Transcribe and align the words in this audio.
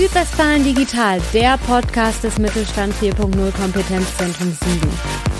Südwestfalen 0.00 0.64
Digital, 0.64 1.20
der 1.34 1.58
Podcast 1.58 2.24
des 2.24 2.38
Mittelstand 2.38 2.94
4.0 2.94 3.52
Kompetenzzentrum 3.52 4.50
Siegen. 4.50 5.39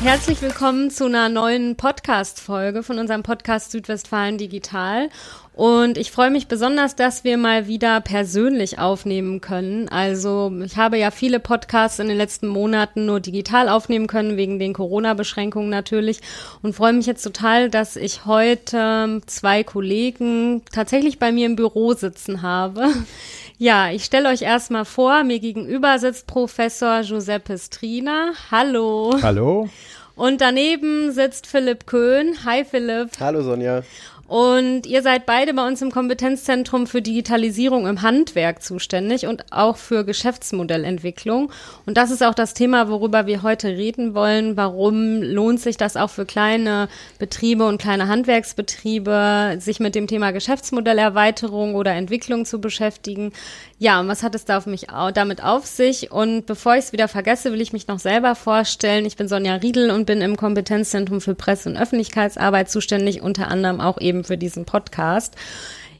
Herzlich 0.00 0.40
willkommen 0.40 0.90
zu 0.90 1.06
einer 1.06 1.28
neuen 1.28 1.74
Podcast-Folge 1.74 2.84
von 2.84 3.00
unserem 3.00 3.24
Podcast 3.24 3.72
Südwestfalen 3.72 4.38
Digital. 4.38 5.10
Und 5.54 5.98
ich 5.98 6.12
freue 6.12 6.30
mich 6.30 6.46
besonders, 6.46 6.94
dass 6.94 7.24
wir 7.24 7.36
mal 7.36 7.66
wieder 7.66 8.00
persönlich 8.00 8.78
aufnehmen 8.78 9.40
können. 9.40 9.88
Also 9.88 10.52
ich 10.64 10.76
habe 10.76 10.98
ja 10.98 11.10
viele 11.10 11.40
Podcasts 11.40 11.98
in 11.98 12.06
den 12.06 12.16
letzten 12.16 12.46
Monaten 12.46 13.06
nur 13.06 13.18
digital 13.18 13.68
aufnehmen 13.68 14.06
können, 14.06 14.36
wegen 14.36 14.60
den 14.60 14.72
Corona-Beschränkungen 14.72 15.68
natürlich. 15.68 16.20
Und 16.62 16.76
freue 16.76 16.92
mich 16.92 17.06
jetzt 17.06 17.24
total, 17.24 17.68
dass 17.68 17.96
ich 17.96 18.24
heute 18.24 19.20
zwei 19.26 19.64
Kollegen 19.64 20.62
tatsächlich 20.72 21.18
bei 21.18 21.32
mir 21.32 21.46
im 21.46 21.56
Büro 21.56 21.92
sitzen 21.94 22.42
habe. 22.42 22.86
Ja, 23.60 23.90
ich 23.90 24.04
stelle 24.04 24.28
euch 24.28 24.42
erstmal 24.42 24.84
vor, 24.84 25.24
mir 25.24 25.40
gegenüber 25.40 25.98
sitzt 25.98 26.28
Professor 26.28 27.02
Giuseppe 27.02 27.58
Strina. 27.58 28.30
Hallo. 28.52 29.18
Hallo. 29.20 29.68
Und 30.14 30.40
daneben 30.40 31.10
sitzt 31.10 31.48
Philipp 31.48 31.84
Köhn. 31.84 32.36
Hi 32.44 32.64
Philipp. 32.64 33.10
Hallo 33.18 33.42
Sonja. 33.42 33.82
Und 34.28 34.84
ihr 34.84 35.00
seid 35.00 35.24
beide 35.24 35.54
bei 35.54 35.66
uns 35.66 35.80
im 35.80 35.90
Kompetenzzentrum 35.90 36.86
für 36.86 37.00
Digitalisierung 37.00 37.86
im 37.86 38.02
Handwerk 38.02 38.62
zuständig 38.62 39.26
und 39.26 39.46
auch 39.50 39.78
für 39.78 40.04
Geschäftsmodellentwicklung. 40.04 41.50
Und 41.86 41.96
das 41.96 42.10
ist 42.10 42.22
auch 42.22 42.34
das 42.34 42.52
Thema, 42.52 42.90
worüber 42.90 43.26
wir 43.26 43.42
heute 43.42 43.68
reden 43.68 44.14
wollen. 44.14 44.58
Warum 44.58 45.22
lohnt 45.22 45.60
sich 45.60 45.78
das 45.78 45.96
auch 45.96 46.10
für 46.10 46.26
kleine 46.26 46.90
Betriebe 47.18 47.64
und 47.64 47.80
kleine 47.80 48.06
Handwerksbetriebe, 48.08 49.56
sich 49.60 49.80
mit 49.80 49.94
dem 49.94 50.06
Thema 50.06 50.32
Geschäftsmodellerweiterung 50.32 51.74
oder 51.74 51.92
Entwicklung 51.92 52.44
zu 52.44 52.60
beschäftigen? 52.60 53.32
Ja, 53.78 53.98
und 54.00 54.08
was 54.08 54.22
hat 54.22 54.34
es 54.34 54.44
da 54.44 54.58
auf 54.58 54.66
mich 54.66 54.88
damit 55.14 55.42
auf 55.42 55.64
sich? 55.64 56.12
Und 56.12 56.44
bevor 56.44 56.74
ich 56.74 56.80
es 56.80 56.92
wieder 56.92 57.08
vergesse, 57.08 57.50
will 57.50 57.62
ich 57.62 57.72
mich 57.72 57.88
noch 57.88 57.98
selber 57.98 58.34
vorstellen. 58.34 59.06
Ich 59.06 59.16
bin 59.16 59.26
Sonja 59.28 59.54
Riedel 59.54 59.90
und 59.90 60.04
bin 60.04 60.20
im 60.20 60.36
Kompetenzzentrum 60.36 61.22
für 61.22 61.34
Presse- 61.34 61.70
und 61.70 61.78
Öffentlichkeitsarbeit 61.78 62.70
zuständig, 62.70 63.22
unter 63.22 63.48
anderem 63.48 63.80
auch 63.80 63.98
eben 63.98 64.17
für 64.24 64.38
diesen 64.38 64.64
Podcast. 64.64 65.36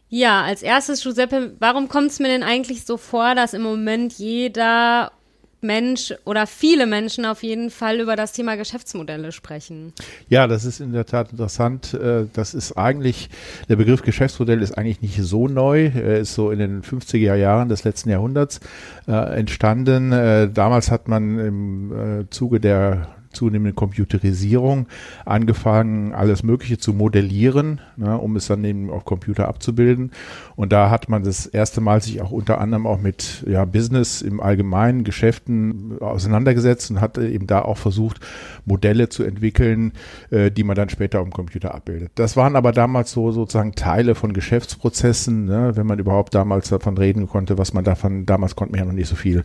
Ja, 0.09 0.43
als 0.43 0.63
erstes, 0.63 1.03
Giuseppe, 1.03 1.55
warum 1.59 1.89
kommt 1.89 2.11
es 2.11 2.19
mir 2.19 2.29
denn 2.29 2.43
eigentlich 2.43 2.85
so 2.85 2.97
vor, 2.97 3.35
dass 3.35 3.53
im 3.53 3.63
Moment 3.63 4.15
jeder 4.15 5.13
Mensch 5.61 6.15
oder 6.25 6.47
viele 6.47 6.87
Menschen 6.87 7.25
auf 7.25 7.43
jeden 7.43 7.71
Fall 7.71 8.01
über 8.01 8.15
das 8.15 8.33
Thema 8.33 8.57
Geschäftsmodelle 8.57 9.33
sprechen. 9.33 9.93
Ja, 10.29 10.47
das 10.47 10.65
ist 10.65 10.81
in 10.81 10.93
der 10.93 11.05
Tat 11.05 11.33
interessant. 11.33 11.95
Äh, 11.95 12.27
das 12.33 12.55
ist 12.55 12.73
eigentlich, 12.77 13.29
der 13.69 13.77
Begriff 13.77 14.03
Geschäftsmodell 14.03 14.63
ist 14.63 14.79
eigentlich 14.79 15.03
nicht 15.03 15.21
so 15.21 15.49
neu. 15.49 15.87
Er 15.87 16.19
ist 16.19 16.35
so 16.35 16.51
in 16.51 16.61
den 16.61 16.83
50er 16.83 17.35
Jahren 17.35 17.69
des 17.69 17.85
letzten 17.85 18.11
Jahrhunderts 18.11 18.61
äh, 19.09 19.13
entstanden. 19.13 20.13
Äh, 20.13 20.49
damals 20.51 20.91
hat 20.91 21.09
man 21.09 21.39
im 21.39 22.27
Zuge 22.31 22.61
der 22.61 23.18
zunehmenden 23.33 23.75
Computerisierung 23.75 24.87
angefangen, 25.25 26.15
alles 26.15 26.43
Mögliche 26.43 26.79
zu 26.79 26.93
modellieren, 26.93 27.81
ne, 27.97 28.19
um 28.19 28.37
es 28.37 28.47
dann 28.47 28.65
eben 28.65 28.91
auf 28.91 29.05
Computer 29.05 29.49
abzubilden. 29.49 30.13
Und 30.57 30.73
da 30.73 30.91
hat 30.91 31.09
man 31.09 31.23
das 31.23 31.47
erste 31.47 31.81
Mal 31.81 32.03
sich 32.03 32.21
auch 32.21 32.31
unter 32.31 32.61
anderem 32.61 32.87
auch 32.87 33.01
mit 33.01 33.45
ja, 33.49 33.65
Business 33.65 34.23
im 34.23 34.41
Allgemeinen, 34.41 35.05
Geschäften 35.05 35.99
auseinandergesetzt 36.01 36.91
und 36.91 37.01
hat 37.01 37.19
eben 37.19 37.47
da 37.47 37.63
auch 37.63 37.79
versucht, 37.79 38.21
Modelle 38.65 39.09
zu 39.09 39.25
entwickeln, 39.25 39.93
äh, 40.31 40.51
die 40.51 40.65
man 40.65 40.77
dann 40.77 40.89
später 40.89 41.21
auf 41.21 41.27
dem 41.27 41.33
Computer 41.33 41.75
abbildet. 41.75 42.13
Das 42.15 42.37
waren 42.37 42.57
aber 42.57 42.73
damals 42.73 43.13
so 43.13 43.31
sozusagen 43.33 43.75
Teile 43.75 44.15
von 44.15 44.33
Geschäftsprozessen, 44.33 45.45
ne, 45.45 45.73
wenn 45.77 45.87
man 45.87 45.99
überhaupt 45.99 46.35
damals 46.35 46.69
davon 46.69 46.99
reden 46.99 47.29
konnte, 47.29 47.59
was 47.59 47.73
man 47.73 47.85
davon, 47.85 48.27
damals 48.27 48.57
konnte 48.57 48.73
man 48.73 48.81
ja 48.81 48.87
noch 48.87 48.93
nicht 48.93 49.09
so 49.09 49.17
viel 49.17 49.43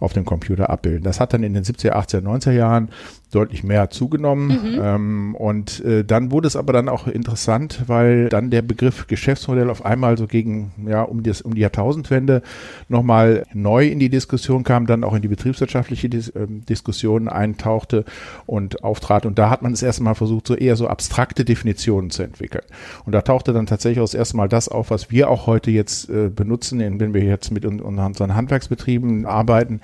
auf 0.00 0.12
dem 0.12 0.24
Computer 0.24 0.70
abbilden. 0.70 1.02
Das 1.02 1.20
hat 1.20 1.32
dann 1.32 1.42
in 1.42 1.54
den 1.54 1.64
70er, 1.64 1.92
80er, 1.92 2.22
90er 2.22 2.52
Jahren 2.52 2.88
deutlich 3.32 3.64
mehr 3.64 3.90
zugenommen. 3.90 4.48
Mhm. 4.48 4.80
Ähm, 4.80 5.34
und 5.34 5.84
äh, 5.84 6.04
dann 6.04 6.30
wurde 6.30 6.46
es 6.46 6.56
aber 6.56 6.72
dann 6.72 6.88
auch 6.88 7.08
interessant, 7.08 7.82
weil 7.86 8.28
dann 8.28 8.50
der 8.50 8.62
Begriff 8.62 9.06
Geschäftsmodell 9.08 9.68
auf 9.68 9.84
einmal 9.84 10.16
so 10.16 10.26
gegen, 10.26 10.72
ja, 10.88 11.02
um, 11.02 11.22
das, 11.22 11.42
um 11.42 11.54
die 11.54 11.60
Jahrtausendwende 11.60 12.42
nochmal 12.88 13.44
neu 13.52 13.88
in 13.88 13.98
die 13.98 14.10
Diskussion 14.10 14.62
kam, 14.62 14.86
dann 14.86 15.02
auch 15.02 15.14
in 15.14 15.22
die 15.22 15.28
betriebswirtschaftliche 15.28 16.08
Dis 16.08 16.28
äh, 16.30 16.46
Diskussion 16.48 17.28
eintauchte 17.28 18.04
und 18.46 18.84
auftrat. 18.84 19.26
Und 19.26 19.38
da 19.38 19.50
hat 19.50 19.62
man 19.62 19.72
das 19.72 19.82
erste 19.82 20.04
Mal 20.04 20.14
versucht, 20.14 20.46
so 20.46 20.54
eher 20.54 20.76
so 20.76 20.86
abstrakte 20.86 21.44
Definitionen 21.44 22.10
zu 22.10 22.22
entwickeln. 22.22 22.64
Und 23.04 23.12
da 23.12 23.22
tauchte 23.22 23.52
dann 23.52 23.66
tatsächlich 23.66 24.00
auch 24.00 24.04
das 24.04 24.14
erste 24.14 24.36
Mal 24.36 24.48
das 24.48 24.68
auf, 24.68 24.90
was 24.90 25.10
wir 25.10 25.30
auch 25.30 25.46
heute 25.46 25.72
jetzt 25.72 26.08
äh, 26.08 26.28
benutzen, 26.28 26.78
wenn 27.00 27.12
wir 27.12 27.24
jetzt 27.24 27.50
mit 27.50 27.66
unseren 27.66 28.36
Handwerksbetrieben 28.36 29.26
arbeiten, 29.26 29.80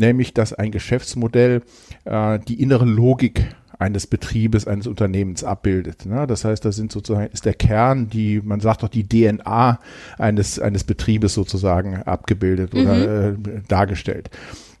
nämlich 0.00 0.34
dass 0.34 0.52
ein 0.52 0.72
Geschäftsmodell 0.72 1.62
äh, 2.04 2.38
die 2.40 2.60
innere 2.60 2.84
Logik 2.84 3.44
eines 3.78 4.06
Betriebes, 4.06 4.66
eines 4.66 4.86
Unternehmens 4.86 5.42
abbildet. 5.42 6.04
Ne? 6.04 6.26
Das 6.26 6.44
heißt, 6.44 6.64
da 6.64 6.70
sind 6.70 6.92
sozusagen, 6.92 7.30
ist 7.32 7.46
der 7.46 7.54
Kern, 7.54 8.10
die, 8.10 8.40
man 8.44 8.60
sagt 8.60 8.82
doch 8.82 8.88
die 8.88 9.08
DNA 9.08 9.78
eines, 10.18 10.58
eines 10.58 10.84
Betriebes 10.84 11.32
sozusagen 11.32 11.96
abgebildet 12.02 12.74
mhm. 12.74 12.80
oder 12.80 13.28
äh, 13.28 13.34
dargestellt. 13.68 14.30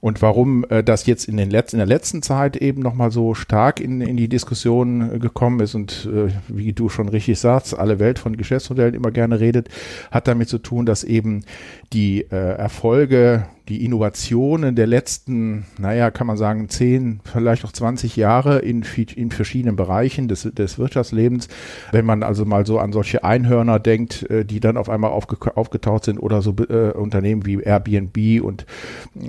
Und 0.00 0.22
warum 0.22 0.64
äh, 0.70 0.82
das 0.82 1.06
jetzt 1.06 1.28
in, 1.28 1.36
den 1.36 1.50
letzten, 1.50 1.76
in 1.76 1.80
der 1.80 1.86
letzten 1.86 2.22
Zeit 2.22 2.56
eben 2.56 2.80
nochmal 2.80 3.10
so 3.10 3.34
stark 3.34 3.80
in, 3.80 4.00
in 4.00 4.16
die 4.16 4.28
Diskussion 4.28 5.14
äh, 5.14 5.18
gekommen 5.18 5.60
ist 5.60 5.74
und 5.74 6.08
äh, 6.10 6.30
wie 6.48 6.72
du 6.72 6.88
schon 6.88 7.08
richtig 7.08 7.38
sagst, 7.38 7.78
alle 7.78 7.98
Welt 7.98 8.18
von 8.18 8.36
Geschäftsmodellen 8.36 8.94
immer 8.94 9.10
gerne 9.10 9.40
redet, 9.40 9.68
hat 10.10 10.26
damit 10.26 10.48
zu 10.48 10.58
tun, 10.58 10.86
dass 10.86 11.04
eben 11.04 11.44
die 11.92 12.22
äh, 12.22 12.56
Erfolge 12.56 13.46
die 13.70 13.84
Innovationen 13.84 14.74
der 14.74 14.88
letzten, 14.88 15.64
naja, 15.78 16.10
kann 16.10 16.26
man 16.26 16.36
sagen, 16.36 16.68
zehn, 16.68 17.20
vielleicht 17.24 17.64
auch 17.64 17.70
20 17.70 18.16
Jahre 18.16 18.58
in, 18.58 18.84
in 19.14 19.30
verschiedenen 19.30 19.76
Bereichen 19.76 20.26
des, 20.26 20.42
des 20.42 20.78
Wirtschaftslebens. 20.78 21.48
Wenn 21.92 22.04
man 22.04 22.24
also 22.24 22.44
mal 22.44 22.66
so 22.66 22.80
an 22.80 22.92
solche 22.92 23.22
Einhörner 23.22 23.78
denkt, 23.78 24.28
äh, 24.28 24.44
die 24.44 24.58
dann 24.58 24.76
auf 24.76 24.90
einmal 24.90 25.12
aufge, 25.12 25.56
aufgetaucht 25.56 26.04
sind 26.04 26.18
oder 26.18 26.42
so 26.42 26.54
äh, 26.68 26.90
Unternehmen 26.90 27.46
wie 27.46 27.62
Airbnb 27.62 28.42
und, 28.42 28.66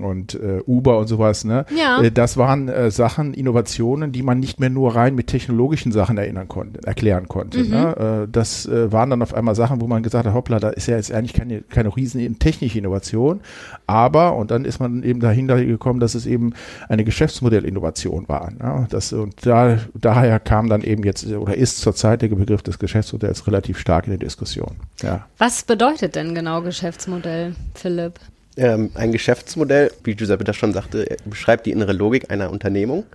und 0.01 0.33
äh, 0.33 0.61
Uber 0.65 0.97
und 0.97 1.07
sowas, 1.07 1.45
ne? 1.45 1.65
Ja. 1.77 2.01
Äh, 2.01 2.11
das 2.11 2.35
waren 2.35 2.67
äh, 2.67 2.89
Sachen, 2.89 3.35
Innovationen, 3.35 4.11
die 4.11 4.23
man 4.23 4.39
nicht 4.39 4.59
mehr 4.59 4.71
nur 4.71 4.95
rein 4.95 5.13
mit 5.13 5.27
technologischen 5.27 5.91
Sachen 5.91 6.17
erinnern 6.17 6.47
konnte, 6.47 6.81
erklären 6.83 7.27
konnte. 7.27 7.59
Mhm. 7.59 7.69
Ne? 7.69 8.23
Äh, 8.25 8.31
das 8.31 8.67
waren 8.71 9.11
dann 9.11 9.21
auf 9.21 9.35
einmal 9.35 9.53
Sachen, 9.53 9.81
wo 9.81 9.87
man 9.87 10.01
gesagt 10.01 10.25
hat, 10.25 10.33
hoppla, 10.33 10.59
da 10.59 10.69
ist 10.69 10.87
ja 10.87 10.95
jetzt 10.95 11.11
eigentlich 11.11 11.33
keine, 11.33 11.61
keine 11.61 11.95
riesen 11.95 12.39
technische 12.39 12.79
Innovation, 12.79 13.41
aber 13.85 14.30
und 14.35 14.51
dann 14.51 14.65
ist 14.65 14.79
man 14.79 15.03
eben 15.03 15.19
dahinter 15.19 15.63
gekommen, 15.63 15.99
dass 15.99 16.15
es 16.15 16.25
eben 16.25 16.53
eine 16.89 17.03
Geschäftsmodellinnovation 17.03 18.27
war. 18.27 18.51
Ja, 18.59 18.87
das, 18.89 19.13
und 19.13 19.45
da, 19.45 19.77
daher 19.93 20.39
kam 20.39 20.69
dann 20.69 20.81
eben 20.81 21.03
jetzt 21.03 21.25
oder 21.27 21.55
ist 21.55 21.79
zurzeit 21.79 22.21
der 22.21 22.27
Begriff 22.27 22.61
des 22.63 22.79
Geschäftsmodells 22.79 23.47
relativ 23.47 23.79
stark 23.79 24.05
in 24.05 24.11
der 24.11 24.19
Diskussion. 24.19 24.75
Ja. 25.01 25.27
Was 25.37 25.63
bedeutet 25.63 26.15
denn 26.15 26.35
genau 26.35 26.61
Geschäftsmodell, 26.61 27.55
Philipp? 27.75 28.19
Ähm, 28.57 28.91
ein 28.95 29.11
Geschäftsmodell, 29.11 29.91
wie 30.03 30.15
Giuseppe 30.15 30.43
das 30.43 30.55
schon 30.55 30.73
sagte, 30.73 31.17
beschreibt 31.25 31.65
die 31.65 31.71
innere 31.71 31.93
Logik 31.93 32.31
einer 32.31 32.51
Unternehmung. 32.51 33.05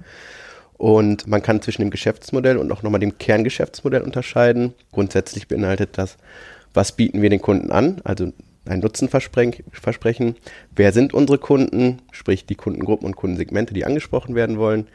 Und 0.79 1.27
man 1.27 1.43
kann 1.43 1.63
zwischen 1.63 1.83
dem 1.83 1.91
Geschäftsmodell 1.91 2.59
und 2.59 2.71
auch 2.71 2.83
nochmal 2.83 3.01
dem 3.01 3.17
Kerngeschäftsmodell 3.17 4.03
unterscheiden. 4.03 4.75
Grundsätzlich 4.93 5.49
beinhaltet 5.49 5.91
das, 5.95 6.17
was 6.75 6.93
bieten 6.93 7.23
wir 7.23 7.31
den 7.31 7.41
Kunden 7.41 7.71
an, 7.71 8.01
also 8.05 8.33
ein 8.69 8.81
Nutzenversprechen. 8.81 10.37
Wer 10.75 10.93
sind 10.93 11.15
unsere 11.15 11.39
Kunden, 11.39 12.03
sprich 12.13 12.47
die 12.47 12.55
Kundengruppen 12.55 13.07
und 13.07 13.17
Kundensegmente, 13.17 13.75
die 13.75 13.85
angesprochen 13.85 14.35
werden 14.35 14.59
wollen. 14.59 14.87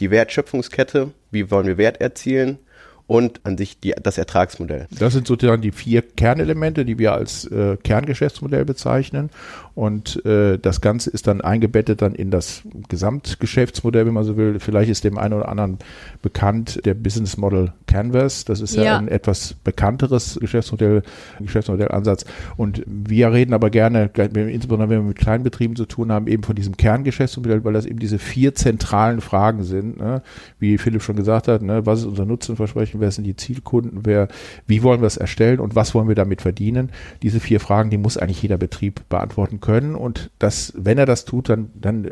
Die 0.00 0.10
Wertschöpfungskette, 0.10 1.10
wie 1.30 1.50
wollen 1.50 1.66
wir 1.66 1.78
Wert 1.78 2.00
erzielen 2.00 2.58
und 3.06 3.40
an 3.44 3.56
sich 3.56 3.80
die, 3.80 3.94
das 4.02 4.18
Ertragsmodell. 4.18 4.86
Das 4.90 5.12
sind 5.12 5.26
sozusagen 5.26 5.62
die 5.62 5.72
vier 5.72 6.02
Kernelemente, 6.02 6.84
die 6.84 6.98
wir 6.98 7.12
als 7.12 7.44
äh, 7.46 7.76
Kerngeschäftsmodell 7.82 8.64
bezeichnen. 8.64 9.30
Und 9.76 10.24
äh, 10.24 10.58
das 10.58 10.80
Ganze 10.80 11.10
ist 11.10 11.26
dann 11.26 11.42
eingebettet 11.42 12.00
dann 12.00 12.14
in 12.14 12.30
das 12.30 12.62
Gesamtgeschäftsmodell, 12.88 14.06
wenn 14.06 14.14
man 14.14 14.24
so 14.24 14.38
will. 14.38 14.58
Vielleicht 14.58 14.90
ist 14.90 15.04
dem 15.04 15.18
einen 15.18 15.34
oder 15.34 15.50
anderen 15.50 15.76
bekannt 16.22 16.80
der 16.86 16.94
Business 16.94 17.36
Model 17.36 17.74
Canvas. 17.86 18.46
Das 18.46 18.62
ist 18.62 18.74
ja, 18.74 18.84
ja 18.84 18.98
ein 18.98 19.08
etwas 19.08 19.52
bekannteres 19.52 20.38
Geschäftsmodell, 20.40 21.02
Geschäftsmodellansatz. 21.40 22.24
Und 22.56 22.84
wir 22.86 23.30
reden 23.34 23.52
aber 23.52 23.68
gerne, 23.68 24.10
insbesondere 24.14 24.88
wenn 24.88 25.00
wir 25.00 25.08
mit 25.08 25.18
Kleinbetrieben 25.18 25.76
zu 25.76 25.84
tun 25.84 26.10
haben, 26.10 26.26
eben 26.26 26.42
von 26.42 26.56
diesem 26.56 26.78
Kerngeschäftsmodell, 26.78 27.62
weil 27.62 27.74
das 27.74 27.84
eben 27.84 27.98
diese 27.98 28.18
vier 28.18 28.54
zentralen 28.54 29.20
Fragen 29.20 29.62
sind. 29.62 29.98
Ne? 29.98 30.22
Wie 30.58 30.78
Philipp 30.78 31.02
schon 31.02 31.16
gesagt 31.16 31.48
hat, 31.48 31.60
ne? 31.60 31.84
was 31.84 31.98
ist 31.98 32.06
unser 32.06 32.24
Nutzenversprechen, 32.24 32.98
wer 33.00 33.10
sind 33.10 33.24
die 33.24 33.36
Zielkunden, 33.36 34.00
wer, 34.04 34.28
wie 34.66 34.82
wollen 34.82 35.02
wir 35.02 35.06
es 35.06 35.18
erstellen 35.18 35.60
und 35.60 35.76
was 35.76 35.94
wollen 35.94 36.08
wir 36.08 36.14
damit 36.14 36.40
verdienen? 36.40 36.92
Diese 37.20 37.40
vier 37.40 37.60
Fragen, 37.60 37.90
die 37.90 37.98
muss 37.98 38.16
eigentlich 38.16 38.40
jeder 38.40 38.56
Betrieb 38.56 39.06
beantworten 39.10 39.60
können. 39.60 39.65
Und 39.66 40.30
das, 40.38 40.72
wenn 40.76 40.98
er 40.98 41.06
das 41.06 41.24
tut, 41.24 41.48
dann, 41.48 41.70
dann 41.74 42.04
äh, 42.04 42.10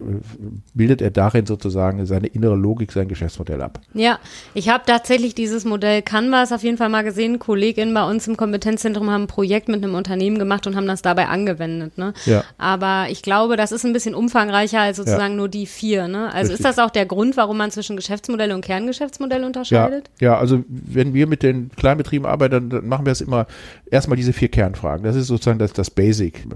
bildet 0.74 1.02
er 1.02 1.10
darin 1.10 1.46
sozusagen 1.46 2.04
seine 2.06 2.26
innere 2.26 2.56
Logik, 2.56 2.92
sein 2.92 3.08
Geschäftsmodell 3.08 3.62
ab. 3.62 3.80
Ja, 3.94 4.18
ich 4.54 4.68
habe 4.68 4.84
tatsächlich 4.86 5.34
dieses 5.34 5.64
Modell 5.64 6.02
Canvas 6.02 6.52
auf 6.52 6.62
jeden 6.62 6.76
Fall 6.76 6.88
mal 6.88 7.04
gesehen. 7.04 7.38
KollegInnen 7.38 7.94
bei 7.94 8.08
uns 8.08 8.26
im 8.26 8.36
Kompetenzzentrum 8.36 9.10
haben 9.10 9.24
ein 9.24 9.28
Projekt 9.28 9.68
mit 9.68 9.82
einem 9.82 9.94
Unternehmen 9.94 10.38
gemacht 10.38 10.66
und 10.66 10.76
haben 10.76 10.86
das 10.86 11.02
dabei 11.02 11.28
angewendet. 11.28 11.96
Ne? 11.98 12.12
Ja. 12.26 12.44
Aber 12.58 13.06
ich 13.10 13.22
glaube, 13.22 13.56
das 13.56 13.72
ist 13.72 13.84
ein 13.84 13.92
bisschen 13.92 14.14
umfangreicher 14.14 14.80
als 14.80 14.96
sozusagen 14.96 15.32
ja. 15.32 15.36
nur 15.36 15.48
die 15.48 15.66
vier. 15.66 16.08
Ne? 16.08 16.32
Also 16.32 16.52
Richtig. 16.52 16.54
ist 16.54 16.64
das 16.64 16.78
auch 16.78 16.90
der 16.90 17.06
Grund, 17.06 17.36
warum 17.36 17.56
man 17.56 17.70
zwischen 17.70 17.96
Geschäftsmodell 17.96 18.52
und 18.52 18.64
Kerngeschäftsmodell 18.64 19.44
unterscheidet? 19.44 20.10
Ja, 20.20 20.32
ja, 20.32 20.38
also 20.38 20.64
wenn 20.68 21.14
wir 21.14 21.26
mit 21.26 21.42
den 21.42 21.70
Kleinbetrieben 21.76 22.26
arbeiten, 22.26 22.70
dann 22.70 22.88
machen 22.88 23.06
wir 23.06 23.12
es 23.12 23.20
immer 23.20 23.46
erstmal 23.90 24.16
diese 24.16 24.32
vier 24.32 24.48
Kernfragen. 24.48 25.04
Das 25.04 25.16
ist 25.16 25.28
sozusagen 25.28 25.58
das, 25.58 25.72
das 25.72 25.90
Basic, 25.90 26.46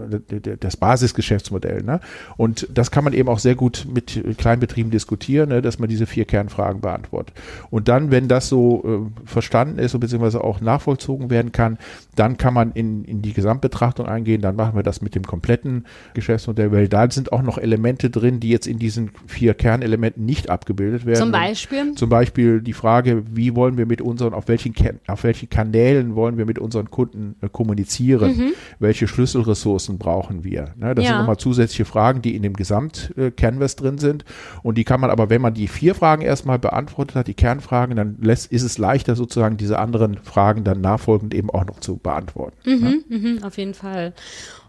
das 0.60 0.76
Basisgeschäftsmodell. 0.88 1.82
Ne? 1.82 2.00
Und 2.38 2.66
das 2.72 2.90
kann 2.90 3.04
man 3.04 3.12
eben 3.12 3.28
auch 3.28 3.40
sehr 3.40 3.54
gut 3.54 3.86
mit 3.92 4.22
Kleinbetrieben 4.38 4.90
diskutieren, 4.90 5.50
ne? 5.50 5.60
dass 5.60 5.78
man 5.78 5.90
diese 5.90 6.06
vier 6.06 6.24
Kernfragen 6.24 6.80
beantwortet. 6.80 7.36
Und 7.68 7.88
dann, 7.88 8.10
wenn 8.10 8.26
das 8.26 8.48
so 8.48 9.10
äh, 9.14 9.28
verstanden 9.28 9.78
ist 9.78 9.92
und 9.92 10.00
beziehungsweise 10.00 10.42
auch 10.42 10.62
nachvollzogen 10.62 11.28
werden 11.28 11.52
kann, 11.52 11.76
dann 12.16 12.38
kann 12.38 12.54
man 12.54 12.72
in, 12.72 13.04
in 13.04 13.20
die 13.20 13.34
Gesamtbetrachtung 13.34 14.06
eingehen. 14.06 14.40
Dann 14.40 14.56
machen 14.56 14.76
wir 14.76 14.82
das 14.82 15.02
mit 15.02 15.14
dem 15.14 15.24
kompletten 15.24 15.84
Geschäftsmodell, 16.14 16.72
weil 16.72 16.88
da 16.88 17.10
sind 17.10 17.32
auch 17.32 17.42
noch 17.42 17.58
Elemente 17.58 18.08
drin, 18.08 18.40
die 18.40 18.48
jetzt 18.48 18.66
in 18.66 18.78
diesen 18.78 19.10
vier 19.26 19.52
Kernelementen 19.52 20.24
nicht 20.24 20.48
abgebildet 20.48 21.04
werden. 21.04 21.18
Zum 21.18 21.32
Beispiel? 21.32 21.94
Zum 21.96 22.08
Beispiel 22.08 22.62
die 22.62 22.72
Frage, 22.72 23.24
wie 23.30 23.54
wollen 23.54 23.76
wir 23.76 23.84
mit 23.84 24.00
unseren, 24.00 24.32
auf 24.32 24.48
welchen, 24.48 24.74
auf 25.06 25.22
welchen 25.22 25.50
Kanälen 25.50 26.14
wollen 26.14 26.38
wir 26.38 26.46
mit 26.46 26.58
unseren 26.58 26.90
Kunden 26.90 27.36
äh, 27.42 27.48
kommunizieren? 27.50 28.36
Mhm. 28.36 28.52
Welche 28.78 29.06
Schlüsselressourcen 29.06 29.98
brauchen 29.98 30.44
wir? 30.44 30.74
Ne, 30.78 30.94
das 30.94 31.04
ja. 31.04 31.10
sind 31.10 31.18
nochmal 31.18 31.38
zusätzliche 31.38 31.84
Fragen, 31.84 32.22
die 32.22 32.36
in 32.36 32.42
dem 32.42 32.52
Gesamt-Canvas 32.52 33.74
drin 33.74 33.98
sind. 33.98 34.24
Und 34.62 34.78
die 34.78 34.84
kann 34.84 35.00
man 35.00 35.10
aber, 35.10 35.28
wenn 35.28 35.42
man 35.42 35.52
die 35.52 35.66
vier 35.66 35.96
Fragen 35.96 36.22
erstmal 36.22 36.60
beantwortet 36.60 37.16
hat, 37.16 37.26
die 37.26 37.34
Kernfragen, 37.34 37.96
dann 37.96 38.16
lässt, 38.20 38.52
ist 38.52 38.62
es 38.62 38.78
leichter 38.78 39.16
sozusagen 39.16 39.56
diese 39.56 39.80
anderen 39.80 40.18
Fragen 40.18 40.62
dann 40.62 40.80
nachfolgend 40.80 41.34
eben 41.34 41.50
auch 41.50 41.64
noch 41.64 41.80
zu 41.80 41.96
beantworten. 41.96 42.56
Mhm, 42.64 43.04
ne? 43.08 43.18
mhm, 43.18 43.42
auf 43.42 43.58
jeden 43.58 43.74
Fall. 43.74 44.14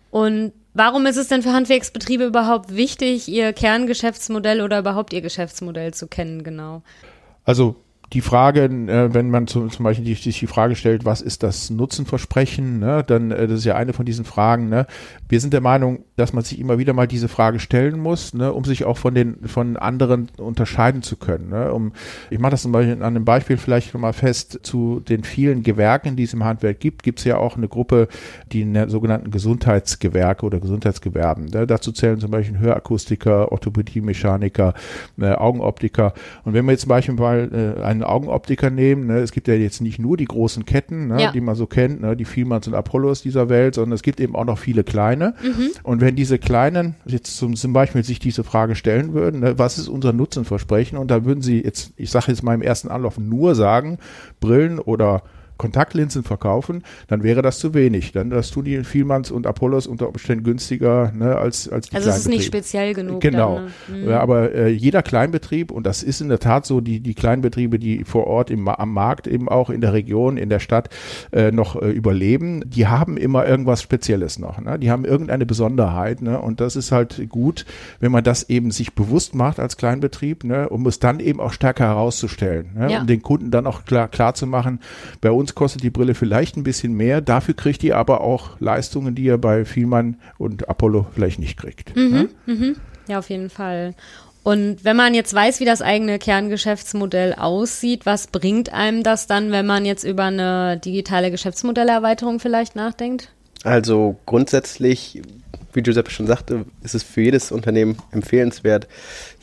Und 0.09 0.51
warum 0.73 1.05
ist 1.05 1.17
es 1.17 1.27
denn 1.27 1.43
für 1.43 1.53
Handwerksbetriebe 1.53 2.25
überhaupt 2.25 2.75
wichtig, 2.75 3.27
ihr 3.27 3.53
Kerngeschäftsmodell 3.53 4.61
oder 4.61 4.79
überhaupt 4.79 5.13
ihr 5.13 5.21
Geschäftsmodell 5.21 5.93
zu 5.93 6.07
kennen, 6.07 6.43
genau? 6.43 6.81
Also 7.45 7.75
die 8.13 8.21
Frage, 8.21 8.63
äh, 8.63 9.13
wenn 9.13 9.29
man 9.29 9.45
zum, 9.47 9.69
zum 9.69 9.83
Beispiel 9.83 10.15
sich 10.15 10.39
die 10.39 10.47
Frage 10.47 10.75
stellt, 10.75 11.05
was 11.05 11.21
ist 11.21 11.43
das 11.43 11.69
Nutzenversprechen, 11.69 12.79
ne, 12.79 13.03
dann 13.05 13.31
äh, 13.31 13.47
das 13.47 13.59
ist 13.59 13.65
ja 13.65 13.75
eine 13.75 13.93
von 13.93 14.05
diesen 14.05 14.25
Fragen. 14.25 14.69
Ne. 14.69 14.87
Wir 15.27 15.39
sind 15.39 15.53
der 15.53 15.61
Meinung, 15.61 15.99
dass 16.15 16.33
man 16.33 16.43
sich 16.43 16.59
immer 16.59 16.79
wieder 16.79 16.93
mal 16.93 17.07
diese 17.07 17.27
Frage 17.27 17.59
stellen 17.59 17.99
muss, 17.99 18.33
ne, 18.33 18.51
um 18.51 18.65
sich 18.65 18.85
auch 18.85 18.97
von 18.97 19.13
den 19.13 19.47
von 19.47 19.77
anderen 19.77 20.29
unterscheiden 20.37 21.03
zu 21.03 21.17
können. 21.17 21.49
Ne. 21.49 21.71
Um, 21.71 21.91
ich 22.31 22.39
mache 22.39 22.51
das 22.51 22.63
zum 22.63 22.71
Beispiel 22.71 22.93
an 22.95 23.03
einem 23.03 23.25
Beispiel 23.25 23.57
vielleicht 23.57 23.93
nochmal 23.93 24.13
fest. 24.13 24.59
Zu 24.63 25.01
den 25.01 25.23
vielen 25.23 25.61
Gewerken, 25.61 26.15
die 26.15 26.23
es 26.23 26.33
im 26.33 26.43
Handwerk 26.43 26.79
gibt, 26.79 27.03
gibt 27.03 27.19
es 27.19 27.25
ja 27.25 27.37
auch 27.37 27.57
eine 27.57 27.67
Gruppe, 27.67 28.07
die 28.51 28.61
in 28.61 28.89
sogenannten 28.89 29.29
Gesundheitsgewerke 29.29 30.45
oder 30.45 30.59
Gesundheitsgewerben. 30.59 31.45
Ne. 31.45 31.67
Dazu 31.67 31.91
zählen 31.91 32.19
zum 32.19 32.31
Beispiel 32.31 32.57
Hörakustiker, 32.57 33.51
Orthopädie-Mechaniker, 33.51 34.73
äh, 35.19 35.31
Augenoptiker. 35.33 36.13
Und 36.43 36.53
wenn 36.53 36.65
wir 36.65 36.71
jetzt 36.71 36.81
zum 36.81 36.89
Beispiel 36.89 37.13
mal 37.13 37.75
äh, 37.77 37.98
einen 38.01 38.09
Augenoptiker 38.09 38.69
nehmen, 38.69 39.07
ne, 39.07 39.19
es 39.19 39.31
gibt 39.31 39.47
ja 39.47 39.53
jetzt 39.53 39.81
nicht 39.81 39.99
nur 39.99 40.17
die 40.17 40.25
großen 40.25 40.65
Ketten, 40.65 41.07
ne, 41.07 41.21
ja. 41.21 41.31
die 41.31 41.41
man 41.41 41.55
so 41.55 41.67
kennt, 41.67 42.01
ne, 42.01 42.15
die 42.15 42.25
Vielmanns 42.25 42.67
und 42.67 42.73
Apollos 42.73 43.21
dieser 43.21 43.49
Welt, 43.49 43.75
sondern 43.75 43.93
es 43.93 44.03
gibt 44.03 44.19
eben 44.19 44.35
auch 44.35 44.45
noch 44.45 44.57
viele 44.57 44.83
kleine. 44.83 45.35
Mhm. 45.43 45.69
Und 45.83 46.01
wenn 46.01 46.15
diese 46.15 46.39
kleinen 46.39 46.95
jetzt 47.05 47.37
zum, 47.37 47.55
zum 47.55 47.73
Beispiel 47.73 48.03
sich 48.03 48.19
diese 48.19 48.43
Frage 48.43 48.75
stellen 48.75 49.13
würden, 49.13 49.41
ne, 49.41 49.59
was 49.59 49.77
ist 49.77 49.87
unser 49.87 50.13
Nutzenversprechen? 50.13 50.97
Und 50.97 51.11
da 51.11 51.25
würden 51.25 51.41
sie 51.41 51.61
jetzt, 51.61 51.93
ich 51.97 52.11
sage 52.11 52.25
jetzt 52.29 52.43
mal 52.43 52.53
im 52.53 52.61
ersten 52.61 52.89
Anlauf 52.89 53.17
nur 53.17 53.55
sagen, 53.55 53.97
Brillen 54.39 54.79
oder 54.79 55.23
Kontaktlinsen 55.59 56.23
verkaufen, 56.23 56.83
dann 57.07 57.21
wäre 57.21 57.43
das 57.43 57.59
zu 57.59 57.75
wenig. 57.75 58.11
Dann 58.13 58.31
das 58.31 58.49
tun 58.49 58.65
die 58.65 58.83
Vielmanns 58.83 59.29
und 59.29 59.45
Apollos 59.45 59.85
unter 59.85 60.07
Umständen 60.07 60.43
günstiger 60.43 61.11
ne, 61.13 61.35
als 61.35 61.69
als 61.69 61.89
die 61.89 61.95
Also 61.95 62.09
es 62.09 62.17
ist 62.17 62.29
nicht 62.29 62.45
speziell 62.45 62.95
genug. 62.95 63.21
Genau. 63.21 63.55
Dann, 63.55 63.65
ne? 63.65 64.05
mhm. 64.05 64.09
ja, 64.09 64.19
aber 64.19 64.53
äh, 64.55 64.69
jeder 64.69 65.03
Kleinbetrieb 65.03 65.69
und 65.69 65.85
das 65.85 66.01
ist 66.01 66.21
in 66.21 66.29
der 66.29 66.39
Tat 66.39 66.65
so, 66.65 66.81
die 66.81 67.01
die 67.01 67.13
Kleinbetriebe, 67.13 67.77
die 67.77 68.05
vor 68.05 68.25
Ort 68.25 68.49
im, 68.49 68.67
am 68.67 68.93
Markt 68.93 69.27
eben 69.27 69.49
auch 69.49 69.69
in 69.69 69.81
der 69.81 69.93
Region, 69.93 70.37
in 70.37 70.49
der 70.49 70.59
Stadt 70.59 70.89
äh, 71.31 71.51
noch 71.51 71.75
äh, 71.81 71.89
überleben, 71.89 72.63
die 72.65 72.87
haben 72.87 73.17
immer 73.17 73.45
irgendwas 73.45 73.81
Spezielles 73.81 74.39
noch. 74.39 74.59
Ne? 74.61 74.79
Die 74.79 74.89
haben 74.89 75.05
irgendeine 75.05 75.45
Besonderheit. 75.45 76.21
Ne? 76.21 76.39
Und 76.39 76.61
das 76.61 76.75
ist 76.75 76.91
halt 76.91 77.29
gut, 77.29 77.65
wenn 77.99 78.11
man 78.11 78.23
das 78.23 78.49
eben 78.49 78.71
sich 78.71 78.93
bewusst 78.93 79.35
macht 79.35 79.59
als 79.59 79.77
Kleinbetrieb, 79.77 80.43
ne? 80.43 80.69
um 80.69 80.85
es 80.87 80.99
dann 80.99 81.19
eben 81.19 81.39
auch 81.39 81.51
stärker 81.51 81.85
herauszustellen, 81.85 82.69
ne? 82.75 82.91
Ja. 82.91 83.01
um 83.01 83.07
den 83.07 83.21
Kunden 83.21 83.51
dann 83.51 83.67
auch 83.67 83.85
klar 83.85 84.07
klar 84.07 84.33
zu 84.33 84.47
machen. 84.47 84.79
Bei 85.21 85.31
uns 85.31 85.48
uns 85.49 85.55
kostet 85.55 85.81
die 85.81 85.89
Brille 85.89 86.13
vielleicht 86.13 86.57
ein 86.57 86.63
bisschen 86.63 86.93
mehr, 86.93 87.21
dafür 87.21 87.55
kriegt 87.55 87.83
ihr 87.83 87.97
aber 87.97 88.21
auch 88.21 88.59
Leistungen, 88.59 89.15
die 89.15 89.23
ihr 89.23 89.37
bei 89.37 89.65
Vielmann 89.65 90.17
und 90.37 90.69
Apollo 90.69 91.07
vielleicht 91.13 91.39
nicht 91.39 91.57
kriegt. 91.57 91.95
Mhm, 91.95 92.11
ne? 92.11 92.29
mhm. 92.45 92.75
Ja, 93.07 93.17
auf 93.17 93.29
jeden 93.29 93.49
Fall. 93.49 93.95
Und 94.43 94.83
wenn 94.85 94.95
man 94.95 95.15
jetzt 95.15 95.33
weiß, 95.33 95.59
wie 95.59 95.65
das 95.65 95.81
eigene 95.81 96.19
Kerngeschäftsmodell 96.19 97.33
aussieht, 97.33 98.05
was 98.05 98.27
bringt 98.27 98.71
einem 98.71 99.01
das 99.03 99.25
dann, 99.25 99.51
wenn 99.51 99.65
man 99.65 99.85
jetzt 99.85 100.03
über 100.03 100.25
eine 100.25 100.77
digitale 100.77 101.31
Geschäftsmodellerweiterung 101.31 102.39
vielleicht 102.39 102.75
nachdenkt? 102.75 103.29
Also 103.63 104.17
grundsätzlich 104.25 105.21
wie 105.73 105.81
Giuseppe 105.81 106.11
schon 106.11 106.27
sagte, 106.27 106.65
ist 106.83 106.95
es 106.95 107.03
für 107.03 107.21
jedes 107.21 107.51
Unternehmen 107.51 107.97
empfehlenswert, 108.11 108.87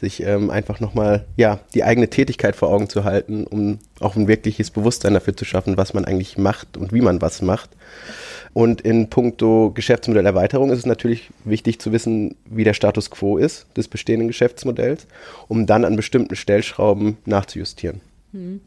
sich 0.00 0.22
ähm, 0.22 0.50
einfach 0.50 0.80
nochmal 0.80 1.24
ja, 1.36 1.60
die 1.74 1.84
eigene 1.84 2.08
Tätigkeit 2.08 2.56
vor 2.56 2.70
Augen 2.70 2.88
zu 2.88 3.04
halten, 3.04 3.46
um 3.46 3.78
auch 4.00 4.16
ein 4.16 4.28
wirkliches 4.28 4.70
Bewusstsein 4.70 5.14
dafür 5.14 5.36
zu 5.36 5.44
schaffen, 5.44 5.76
was 5.76 5.94
man 5.94 6.04
eigentlich 6.04 6.38
macht 6.38 6.76
und 6.76 6.92
wie 6.92 7.00
man 7.00 7.22
was 7.22 7.42
macht. 7.42 7.70
Und 8.52 8.80
in 8.80 9.10
puncto 9.10 9.70
Geschäftsmodellerweiterung 9.74 10.70
ist 10.70 10.78
es 10.78 10.86
natürlich 10.86 11.30
wichtig 11.44 11.78
zu 11.78 11.92
wissen, 11.92 12.36
wie 12.46 12.64
der 12.64 12.74
Status 12.74 13.10
quo 13.10 13.36
ist 13.36 13.66
des 13.76 13.86
bestehenden 13.86 14.28
Geschäftsmodells, 14.28 15.06
um 15.46 15.66
dann 15.66 15.84
an 15.84 15.96
bestimmten 15.96 16.36
Stellschrauben 16.36 17.18
nachzujustieren. 17.26 18.00
Hm 18.32 18.60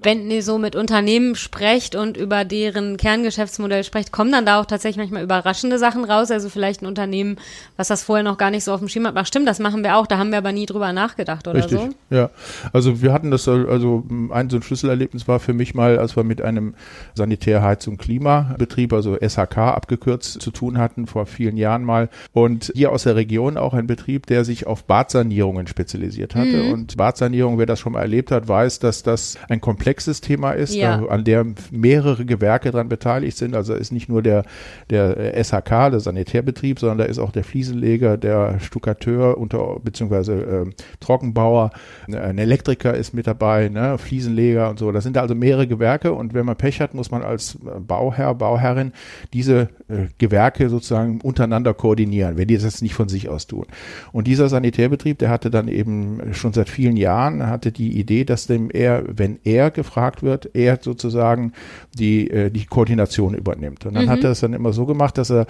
wenn 0.00 0.30
ihr 0.30 0.44
so 0.44 0.58
mit 0.58 0.76
Unternehmen 0.76 1.34
sprecht 1.34 1.96
und 1.96 2.16
über 2.16 2.44
deren 2.44 2.96
Kerngeschäftsmodell 2.96 3.82
sprecht, 3.82 4.12
kommen 4.12 4.30
dann 4.30 4.46
da 4.46 4.60
auch 4.60 4.66
tatsächlich 4.66 4.98
manchmal 4.98 5.24
überraschende 5.24 5.76
Sachen 5.78 6.04
raus? 6.04 6.30
Also 6.30 6.48
vielleicht 6.48 6.82
ein 6.82 6.86
Unternehmen, 6.86 7.36
was 7.76 7.88
das 7.88 8.04
vorher 8.04 8.22
noch 8.22 8.38
gar 8.38 8.52
nicht 8.52 8.62
so 8.62 8.72
auf 8.72 8.78
dem 8.78 8.88
Schirm 8.88 9.08
hat. 9.08 9.14
Ach 9.16 9.26
stimmt, 9.26 9.48
das 9.48 9.58
machen 9.58 9.82
wir 9.82 9.96
auch, 9.96 10.06
da 10.06 10.16
haben 10.16 10.30
wir 10.30 10.38
aber 10.38 10.52
nie 10.52 10.66
drüber 10.66 10.92
nachgedacht 10.92 11.48
oder 11.48 11.58
Richtig, 11.58 11.80
so. 11.80 11.88
Ja, 12.10 12.30
also 12.72 13.02
wir 13.02 13.12
hatten 13.12 13.32
das, 13.32 13.48
also 13.48 14.04
ein 14.30 14.50
so 14.50 14.56
ein 14.56 14.62
Schlüsselerlebnis 14.62 15.26
war 15.26 15.40
für 15.40 15.52
mich 15.52 15.74
mal, 15.74 15.98
als 15.98 16.14
wir 16.14 16.22
mit 16.22 16.42
einem 16.42 16.74
Sanitärheizung 17.14 17.96
Klimabetrieb, 17.96 18.92
also 18.92 19.16
SHK 19.16 19.58
abgekürzt, 19.58 20.40
zu 20.40 20.52
tun 20.52 20.78
hatten, 20.78 21.08
vor 21.08 21.26
vielen 21.26 21.56
Jahren 21.56 21.82
mal. 21.82 22.08
Und 22.32 22.70
hier 22.72 22.92
aus 22.92 23.02
der 23.02 23.16
Region 23.16 23.56
auch 23.56 23.74
ein 23.74 23.88
Betrieb, 23.88 24.26
der 24.26 24.44
sich 24.44 24.68
auf 24.68 24.84
Badsanierungen 24.84 25.66
spezialisiert 25.66 26.36
hatte. 26.36 26.62
Mhm. 26.62 26.72
Und 26.72 26.96
Badsanierung, 26.96 27.58
wer 27.58 27.66
das 27.66 27.80
schon 27.80 27.94
mal 27.94 28.02
erlebt 28.02 28.30
hat, 28.30 28.46
weiß, 28.46 28.78
dass 28.78 29.02
das 29.02 29.36
ein 29.48 29.60
komplett 29.60 29.87
komplexes 29.88 30.20
Thema 30.20 30.52
ist, 30.52 30.74
ja. 30.74 30.98
da, 30.98 31.06
an 31.06 31.24
der 31.24 31.46
mehrere 31.70 32.26
Gewerke 32.26 32.70
daran 32.70 32.90
beteiligt 32.90 33.38
sind. 33.38 33.56
Also 33.56 33.74
ist 33.74 33.90
nicht 33.90 34.08
nur 34.08 34.22
der, 34.22 34.44
der 34.90 35.32
SHK, 35.42 35.90
der 35.90 36.00
Sanitärbetrieb, 36.00 36.78
sondern 36.78 36.98
da 36.98 37.04
ist 37.04 37.18
auch 37.18 37.32
der 37.32 37.42
Fliesenleger, 37.42 38.18
der 38.18 38.60
Stuckateur 38.60 39.38
unter, 39.38 39.80
beziehungsweise 39.82 40.66
äh, 40.66 40.70
Trockenbauer, 41.00 41.70
ein 42.06 42.36
Elektriker 42.36 42.94
ist 42.94 43.14
mit 43.14 43.26
dabei, 43.26 43.70
ne, 43.70 43.96
Fliesenleger 43.96 44.68
und 44.68 44.78
so. 44.78 44.92
Das 44.92 45.04
sind 45.04 45.16
da 45.16 45.22
also 45.22 45.34
mehrere 45.34 45.66
Gewerke 45.66 46.12
und 46.12 46.34
wenn 46.34 46.44
man 46.44 46.56
Pech 46.56 46.80
hat, 46.80 46.92
muss 46.92 47.10
man 47.10 47.22
als 47.22 47.56
Bauherr, 47.86 48.34
Bauherrin 48.34 48.92
diese 49.32 49.68
äh, 49.88 50.08
Gewerke 50.18 50.68
sozusagen 50.68 51.22
untereinander 51.22 51.72
koordinieren, 51.72 52.36
wenn 52.36 52.48
die 52.48 52.58
das 52.58 52.82
nicht 52.82 52.94
von 52.94 53.08
sich 53.08 53.30
aus 53.30 53.46
tun. 53.46 53.64
Und 54.12 54.26
dieser 54.26 54.50
Sanitärbetrieb, 54.50 55.18
der 55.18 55.30
hatte 55.30 55.50
dann 55.50 55.68
eben 55.68 56.34
schon 56.34 56.52
seit 56.52 56.68
vielen 56.68 56.98
Jahren, 56.98 57.46
hatte 57.46 57.72
die 57.72 57.98
Idee, 57.98 58.24
dass 58.24 58.46
dem 58.46 58.68
er, 58.70 59.04
wenn 59.06 59.38
er 59.44 59.70
gefragt 59.78 60.22
wird, 60.22 60.50
er 60.54 60.78
sozusagen 60.82 61.52
die, 61.98 62.28
äh, 62.30 62.50
die 62.50 62.66
Koordination 62.66 63.34
übernimmt. 63.34 63.86
Und 63.86 63.94
dann 63.94 64.06
mhm. 64.06 64.10
hat 64.10 64.24
er 64.24 64.32
es 64.32 64.40
dann 64.40 64.52
immer 64.52 64.72
so 64.72 64.84
gemacht, 64.84 65.16
dass 65.16 65.30
er 65.30 65.46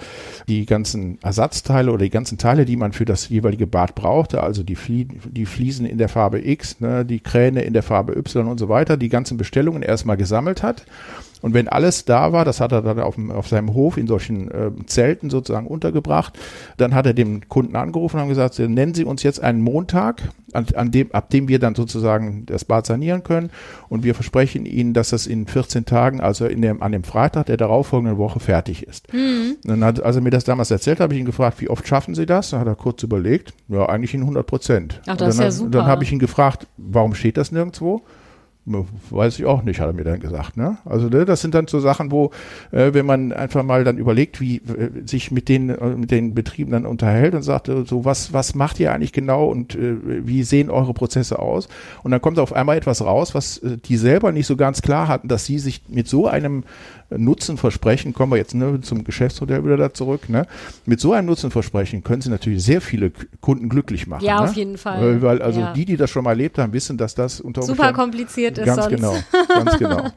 die 0.47 0.65
ganzen 0.65 1.17
Ersatzteile 1.21 1.91
oder 1.91 2.03
die 2.03 2.09
ganzen 2.09 2.37
Teile, 2.37 2.65
die 2.65 2.77
man 2.77 2.93
für 2.93 3.05
das 3.05 3.27
jeweilige 3.27 3.67
Bad 3.67 3.95
brauchte, 3.95 4.43
also 4.43 4.63
die, 4.63 4.75
Flie 4.75 5.07
die 5.25 5.45
Fliesen 5.45 5.85
in 5.85 5.97
der 5.97 6.09
Farbe 6.09 6.47
X, 6.47 6.79
ne, 6.79 7.03
die 7.03 7.19
Kräne 7.19 7.63
in 7.63 7.73
der 7.73 7.83
Farbe 7.83 8.15
Y 8.15 8.47
und 8.47 8.59
so 8.59 8.69
weiter, 8.69 8.95
die 8.95 9.09
ganzen 9.09 9.37
Bestellungen 9.37 9.81
erstmal 9.81 10.17
gesammelt 10.17 10.63
hat 10.63 10.85
und 11.41 11.53
wenn 11.53 11.67
alles 11.67 12.05
da 12.05 12.33
war, 12.33 12.45
das 12.45 12.59
hat 12.59 12.71
er 12.71 12.81
dann 12.81 12.99
auf, 12.99 13.15
auf 13.29 13.47
seinem 13.47 13.73
Hof 13.73 13.97
in 13.97 14.07
solchen 14.07 14.51
äh, 14.51 14.71
Zelten 14.85 15.29
sozusagen 15.29 15.67
untergebracht, 15.67 16.37
dann 16.77 16.93
hat 16.93 17.05
er 17.05 17.13
dem 17.13 17.47
Kunden 17.47 17.75
angerufen 17.75 18.17
und 18.17 18.21
haben 18.21 18.29
gesagt, 18.29 18.59
nennen 18.59 18.93
Sie 18.93 19.05
uns 19.05 19.23
jetzt 19.23 19.41
einen 19.41 19.61
Montag, 19.61 20.21
an, 20.53 20.65
an 20.75 20.91
dem, 20.91 21.11
ab 21.11 21.29
dem 21.29 21.47
wir 21.47 21.59
dann 21.59 21.75
sozusagen 21.75 22.45
das 22.45 22.65
Bad 22.65 22.85
sanieren 22.85 23.23
können. 23.23 23.49
Und 23.87 24.03
wir 24.03 24.15
versprechen 24.15 24.65
Ihnen, 24.65 24.93
dass 24.93 25.09
das 25.09 25.27
in 25.27 25.47
14 25.47 25.85
Tagen, 25.85 26.21
also 26.21 26.45
in 26.45 26.61
dem, 26.61 26.81
an 26.81 26.91
dem 26.91 27.03
Freitag 27.03 27.47
der 27.47 27.57
darauffolgenden 27.57 28.17
Woche 28.17 28.39
fertig 28.39 28.83
ist. 28.83 29.11
Mhm. 29.13 29.57
Dann 29.63 29.83
hat, 29.83 30.01
als 30.01 30.15
er 30.15 30.21
mir 30.21 30.29
das 30.29 30.43
damals 30.43 30.71
erzählt, 30.71 30.99
habe 30.99 31.13
ich 31.13 31.19
ihn 31.19 31.25
gefragt, 31.25 31.61
wie 31.61 31.69
oft 31.69 31.87
schaffen 31.87 32.15
Sie 32.15 32.25
das? 32.25 32.51
Dann 32.51 32.59
hat 32.59 32.67
er 32.67 32.75
kurz 32.75 33.03
überlegt, 33.03 33.53
ja, 33.67 33.87
eigentlich 33.87 34.13
in 34.13 34.21
100 34.21 34.45
Prozent. 34.45 35.01
Ach, 35.05 35.17
das 35.17 35.17
dann, 35.17 35.29
ist 35.29 35.39
ja 35.39 35.51
super. 35.51 35.71
Dann 35.71 35.85
habe 35.85 36.03
ich 36.03 36.11
ihn 36.11 36.19
gefragt, 36.19 36.67
warum 36.77 37.15
steht 37.15 37.37
das 37.37 37.51
nirgendwo? 37.51 38.01
Weiß 38.65 39.39
ich 39.39 39.45
auch 39.45 39.63
nicht, 39.63 39.79
hat 39.79 39.87
er 39.87 39.93
mir 39.93 40.03
dann 40.03 40.19
gesagt. 40.19 40.55
Ne? 40.55 40.77
Also 40.85 41.07
ne, 41.07 41.25
das 41.25 41.41
sind 41.41 41.55
dann 41.55 41.65
so 41.67 41.79
Sachen, 41.79 42.11
wo, 42.11 42.29
äh, 42.71 42.93
wenn 42.93 43.05
man 43.05 43.31
einfach 43.31 43.63
mal 43.63 43.83
dann 43.83 43.97
überlegt, 43.97 44.39
wie 44.41 44.57
äh, 44.57 45.07
sich 45.07 45.31
mit 45.31 45.49
den, 45.49 45.69
äh, 45.69 45.95
mit 45.95 46.11
den 46.11 46.35
Betrieben 46.35 46.71
dann 46.71 46.85
unterhält 46.85 47.33
und 47.33 47.41
sagt, 47.41 47.65
so 47.67 48.05
was, 48.05 48.31
was 48.31 48.53
macht 48.53 48.79
ihr 48.79 48.93
eigentlich 48.93 49.13
genau 49.13 49.47
und 49.47 49.73
äh, 49.73 50.27
wie 50.27 50.43
sehen 50.43 50.69
eure 50.69 50.93
Prozesse 50.93 51.39
aus? 51.39 51.67
Und 52.03 52.11
dann 52.11 52.21
kommt 52.21 52.37
auf 52.37 52.53
einmal 52.53 52.77
etwas 52.77 53.01
raus, 53.01 53.33
was 53.33 53.57
äh, 53.59 53.77
die 53.77 53.97
selber 53.97 54.31
nicht 54.31 54.45
so 54.45 54.55
ganz 54.55 54.83
klar 54.83 55.07
hatten, 55.07 55.29
dass 55.29 55.45
sie 55.45 55.57
sich 55.57 55.81
mit 55.87 56.07
so 56.07 56.27
einem 56.27 56.63
Nutzenversprechen, 57.09 58.13
kommen 58.13 58.31
wir 58.31 58.37
jetzt 58.37 58.53
ne, 58.53 58.81
zum 58.81 59.03
Geschäftsmodell 59.03 59.63
wieder 59.63 59.77
da 59.77 59.93
zurück, 59.93 60.29
ne? 60.29 60.45
mit 60.85 60.99
so 60.99 61.13
einem 61.13 61.27
Nutzenversprechen 61.27 62.03
können 62.03 62.21
sie 62.21 62.29
natürlich 62.29 62.63
sehr 62.63 62.81
viele 62.81 63.11
Kunden 63.41 63.69
glücklich 63.69 64.07
machen. 64.07 64.23
Ja, 64.23 64.41
ne? 64.41 64.49
auf 64.49 64.55
jeden 64.55 64.77
Fall. 64.77 65.21
Weil 65.21 65.41
also 65.41 65.59
ja. 65.61 65.73
die, 65.73 65.85
die 65.85 65.97
das 65.97 66.09
schon 66.09 66.23
mal 66.23 66.31
erlebt 66.31 66.57
haben, 66.57 66.73
wissen, 66.73 66.97
dass 66.97 67.15
das 67.15 67.41
unter 67.41 67.61
Umständen 67.61 67.81
super 67.81 67.93
kompliziert 67.93 68.57
ist 68.57 68.65
ganz 68.65 68.83
sonst. 68.83 68.95
genau, 68.95 69.15
ganz 69.47 69.77
genau. 69.77 70.03
Ne? 70.03 70.11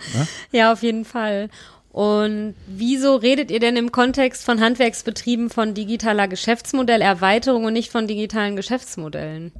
Ja, 0.52 0.72
auf 0.72 0.82
jeden 0.82 1.04
Fall. 1.04 1.48
Und 1.92 2.54
wieso 2.66 3.16
redet 3.16 3.50
ihr 3.50 3.60
denn 3.60 3.76
im 3.76 3.92
Kontext 3.92 4.44
von 4.44 4.60
Handwerksbetrieben 4.60 5.50
von 5.50 5.74
digitaler 5.74 6.26
Geschäftsmodellerweiterung 6.26 7.64
und 7.64 7.74
nicht 7.74 7.92
von 7.92 8.06
digitalen 8.06 8.56
Geschäftsmodellen? 8.56 9.52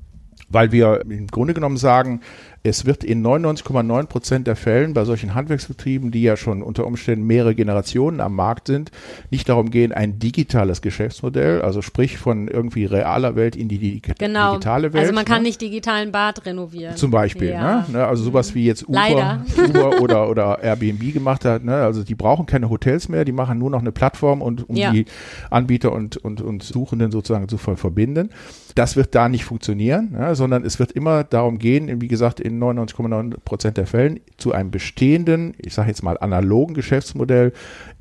Weil 0.49 0.73
wir 0.73 1.03
im 1.09 1.27
Grunde 1.27 1.53
genommen 1.53 1.77
sagen, 1.77 2.21
es 2.65 2.87
wird 2.87 3.03
in 3.03 3.27
99,9 3.27 4.07
Prozent 4.07 4.47
der 4.47 4.55
Fällen 4.55 4.95
bei 4.95 5.05
solchen 5.05 5.35
Handwerksbetrieben, 5.35 6.13
die 6.13 6.23
ja 6.23 6.37
schon 6.37 6.63
unter 6.63 6.87
Umständen 6.87 7.27
mehrere 7.27 7.55
Generationen 7.55 8.21
am 8.21 8.37
Markt 8.37 8.69
sind, 8.69 8.93
nicht 9.31 9.49
darum 9.49 9.71
gehen, 9.71 9.93
ein 9.93 10.19
digitales 10.19 10.81
Geschäftsmodell, 10.81 11.63
also 11.63 11.83
sprich 11.83 12.19
von 12.19 12.47
irgendwie 12.47 12.85
realer 12.85 13.35
Welt 13.35 13.57
in 13.57 13.69
die 13.69 14.01
genau. 14.01 14.53
digitale 14.53 14.93
Welt. 14.93 15.03
Also 15.03 15.15
man 15.15 15.25
kann 15.25 15.43
ne? 15.43 15.49
nicht 15.49 15.61
digitalen 15.61 16.13
Bad 16.13 16.47
renovieren. 16.47 16.97
Zum 16.97 17.11
Beispiel, 17.11 17.51
ja. 17.51 17.87
ne? 17.91 18.07
Also 18.07 18.25
sowas 18.25 18.55
wie 18.55 18.67
jetzt 18.67 18.89
Uber, 18.89 19.45
Uber 19.69 20.01
oder, 20.01 20.29
oder 20.29 20.63
Airbnb 20.63 21.13
gemacht 21.13 21.45
hat. 21.45 21.65
Ne? 21.65 21.75
Also 21.75 22.05
die 22.05 22.15
brauchen 22.15 22.47
keine 22.47 22.71
Hotels 22.71 23.09
mehr, 23.09 23.25
die 23.25 23.33
machen 23.33 23.59
nur 23.59 23.71
noch 23.71 23.81
eine 23.81 23.93
Plattform, 23.93 24.41
und, 24.41 24.69
um 24.69 24.77
ja. 24.77 24.93
die 24.93 25.07
Anbieter 25.51 25.93
und, 25.93 26.17
und, 26.17 26.41
und 26.41 26.63
Suchenden 26.63 27.11
sozusagen 27.11 27.49
zu 27.49 27.59
verbinden. 27.59 28.31
Das 28.75 28.97
wird 28.97 29.15
da 29.15 29.29
nicht 29.29 29.45
funktionieren, 29.45 30.13
ne? 30.13 30.35
sondern 30.35 30.65
es 30.65 30.79
wird 30.79 30.93
immer 30.93 31.25
darum 31.25 31.59
gehen, 31.59 32.01
wie 32.01 32.09
gesagt, 32.09 32.41
in 32.41 32.52
99,9 32.59 33.35
Prozent 33.45 33.77
der 33.77 33.87
Fällen 33.87 34.21
zu 34.37 34.53
einem 34.53 34.71
bestehenden, 34.71 35.55
ich 35.59 35.75
sage 35.75 35.89
jetzt 35.89 36.03
mal 36.03 36.19
analogen 36.19 36.75
Geschäftsmodell 36.75 37.53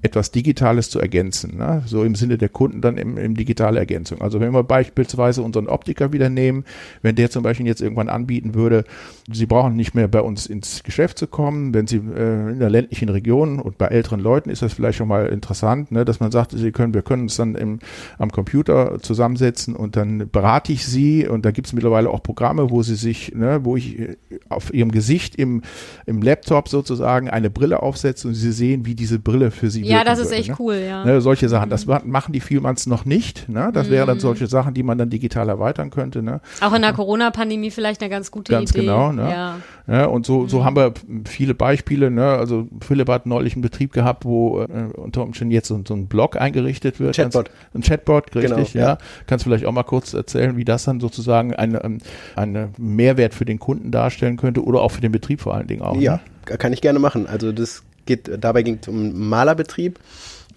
etwas 0.04 0.32
Digitales 0.32 0.90
zu 0.90 1.00
ergänzen. 1.00 1.58
Ne? 1.58 1.84
So 1.86 2.04
im 2.04 2.16
Sinne 2.16 2.38
der 2.38 2.50
Kunden 2.50 2.82
dann 2.82 2.98
im, 2.98 3.18
im 3.18 3.36
digitale 3.36 3.80
Ergänzung. 3.80 4.22
Also 4.22 4.40
wenn 4.40 4.52
wir 4.52 4.64
beispielsweise 4.64 5.44
unseren 5.44 5.68
Optiker 5.68 6.12
wieder 6.12 6.30
nehmen, 6.30 6.66
wenn 7.02 7.16
der 7.16 7.30
zum 7.30 7.44
Beispiel 7.44 7.68
jetzt 7.68 7.82
irgendwann 7.82 8.10
anbieten 8.10 8.56
würde, 8.56 8.84
Sie 9.32 9.46
brauchen 9.46 9.76
nicht 9.76 9.94
mehr 9.94 10.08
bei 10.08 10.22
uns 10.22 10.48
ins 10.48 10.84
Geschäft 10.84 11.20
zu 11.20 11.28
kommen, 11.28 11.74
wenn 11.74 11.86
Sie 11.86 11.98
äh, 11.98 12.52
in 12.52 12.60
der 12.60 12.70
ländlichen 12.70 13.10
Region 13.10 13.60
und 13.60 13.78
bei 13.78 13.88
älteren 13.88 14.20
Leuten 14.20 14.50
ist 14.50 14.64
das 14.64 14.74
vielleicht 14.74 14.98
schon 14.98 15.08
mal 15.08 15.28
interessant, 15.28 15.92
ne, 15.92 16.04
dass 16.04 16.20
man 16.20 16.32
sagt, 16.32 16.52
Sie 16.52 16.72
können, 16.72 16.94
wir 16.96 17.04
können 17.04 17.24
uns 17.24 17.36
dann 17.36 17.56
im, 17.56 17.80
am 18.18 18.32
Computer 18.32 19.00
zusammensetzen 19.02 19.76
und 19.76 19.96
dann 19.96 20.30
berate 20.32 20.74
ich 20.74 20.86
Sie 20.86 21.28
und 21.28 21.46
da 21.46 21.52
gibt 21.52 21.68
es 21.68 21.74
mittlerweile 21.74 22.10
auch 22.10 22.24
Programme, 22.24 22.72
wo 22.72 22.82
Sie 22.82 22.96
sich, 22.96 23.34
ne, 23.36 23.60
wo 23.64 23.78
ich 23.78 24.00
äh, 24.00 24.18
auf 24.50 24.74
Ihrem 24.74 24.92
Gesicht 24.92 25.36
im, 25.36 25.62
im 26.08 26.24
Laptop 26.24 26.70
sozusagen 26.70 27.30
eine 27.30 27.52
Brille 27.52 27.84
aufsetze 27.84 28.28
und 28.28 28.34
Sie 28.34 28.52
sehen, 28.52 28.86
wie 28.88 28.96
diese 28.96 29.20
Brille 29.20 29.52
für 29.52 29.70
Sie 29.70 29.91
ja, 29.92 30.04
das 30.04 30.20
ist 30.20 30.26
würde, 30.26 30.36
echt 30.38 30.50
ne? 30.50 30.56
cool, 30.60 30.76
ja. 30.76 31.06
Ne, 31.06 31.22
solche 31.22 31.50
Sachen, 31.50 31.70
das 31.70 31.86
machen 31.86 32.34
die 32.34 32.40
vielmals 32.40 32.88
noch 32.88 33.06
nicht. 33.06 33.50
Ne? 33.50 33.72
Das 33.74 33.88
mhm. 33.88 33.92
wären 33.92 34.08
dann 34.08 34.20
solche 34.20 34.48
Sachen, 34.48 34.74
die 34.74 34.84
man 34.84 34.98
dann 34.98 35.10
digital 35.10 35.50
erweitern 35.50 35.90
könnte. 35.90 36.22
Ne? 36.22 36.42
Auch 36.62 36.74
in 36.74 36.82
der 36.82 36.94
Corona-Pandemie 36.94 37.72
vielleicht 37.72 38.02
eine 38.02 38.10
ganz 38.10 38.32
gute 38.32 38.52
ganz 38.52 38.72
Idee. 38.72 38.86
Ganz 38.86 39.12
genau. 39.12 39.12
Ne? 39.12 39.30
Ja. 39.30 39.58
Ja, 39.88 40.06
und 40.06 40.26
so, 40.26 40.48
so 40.48 40.60
mhm. 40.60 40.66
haben 40.66 40.76
wir 40.76 40.94
viele 41.26 41.54
Beispiele. 41.54 42.12
Ne? 42.12 42.26
Also 42.26 42.68
Philipp 42.82 43.10
hat 43.10 43.26
neulich 43.26 43.54
einen 43.54 43.62
Betrieb 43.62 43.92
gehabt, 43.92 44.26
wo 44.26 44.62
äh, 44.62 44.68
unter 44.96 45.24
Umständen 45.24 45.52
jetzt 45.52 45.68
so, 45.68 45.82
so, 45.86 45.94
ein 45.94 46.08
Blog 46.08 46.40
eingerichtet 46.40 47.00
wird. 47.00 47.16
Chatbot. 47.16 47.46
Ganz, 47.46 47.58
ein 47.74 47.82
Chatbot, 47.82 48.36
richtig, 48.36 48.74
genau, 48.74 48.86
ja. 48.86 48.92
ja. 48.94 48.98
Kannst 49.28 49.44
vielleicht 49.44 49.66
auch 49.66 49.72
mal 49.72 49.84
kurz 49.84 50.14
erzählen, 50.14 50.56
wie 50.56 50.66
das 50.66 50.86
dann 50.86 51.00
sozusagen 51.00 51.54
einen 51.56 51.80
ähm, 51.84 51.98
eine 52.36 52.70
Mehrwert 52.78 53.34
für 53.34 53.46
den 53.46 53.60
Kunden 53.60 53.92
darstellen 53.92 54.38
könnte 54.38 54.64
oder 54.64 54.82
auch 54.82 54.92
für 54.92 55.02
den 55.02 55.12
Betrieb 55.12 55.42
vor 55.42 55.56
allen 55.56 55.68
Dingen 55.68 55.82
auch. 55.82 55.98
Ja, 55.98 56.20
ne? 56.50 56.58
kann 56.58 56.74
ich 56.74 56.82
gerne 56.82 57.00
machen. 57.00 57.28
Also 57.28 57.52
das 57.52 57.84
geht, 58.16 58.44
dabei 58.44 58.64
ging 58.64 58.80
es 58.82 58.88
um 58.88 59.00
einen 59.00 59.30
Malerbetrieb 59.30 60.00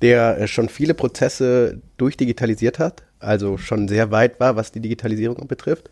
der 0.04 0.38
äh, 0.38 0.48
schon 0.48 0.68
viele 0.68 0.94
Prozesse 0.94 1.80
durchdigitalisiert 1.96 2.78
hat, 2.78 3.04
also 3.20 3.56
schon 3.56 3.88
sehr 3.88 4.10
weit 4.10 4.38
war, 4.40 4.54
was 4.54 4.70
die 4.72 4.80
Digitalisierung 4.80 5.48
betrifft. 5.48 5.90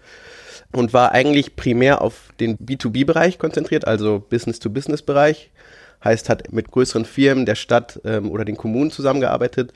Und 0.70 0.92
war 0.92 1.12
eigentlich 1.12 1.56
primär 1.56 2.00
auf 2.00 2.28
den 2.40 2.56
B2B-Bereich 2.56 3.38
konzentriert, 3.38 3.86
also 3.86 4.20
Business-to-Business-Bereich. 4.20 5.50
Heißt, 6.02 6.28
hat 6.28 6.52
mit 6.52 6.70
größeren 6.70 7.04
Firmen 7.04 7.46
der 7.46 7.54
Stadt 7.54 8.00
ähm, 8.04 8.30
oder 8.30 8.44
den 8.44 8.56
Kommunen 8.56 8.90
zusammengearbeitet 8.90 9.72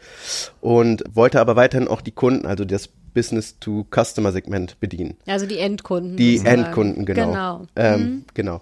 und 0.61 1.05
wollte 1.09 1.41
aber 1.41 1.55
weiterhin 1.55 1.87
auch 1.87 2.01
die 2.01 2.13
Kunden, 2.13 2.47
also 2.47 2.65
das 2.65 2.89
Business-to-Customer-Segment 3.17 4.79
bedienen. 4.79 5.17
Also 5.27 5.47
die 5.47 5.59
Endkunden. 5.59 6.19
Die. 6.19 6.39
Endkunden, 6.45 7.07
genau. 7.07 7.27
Genau. 7.27 7.67
Ähm, 7.75 8.01
mhm. 8.01 8.25
genau. 8.35 8.61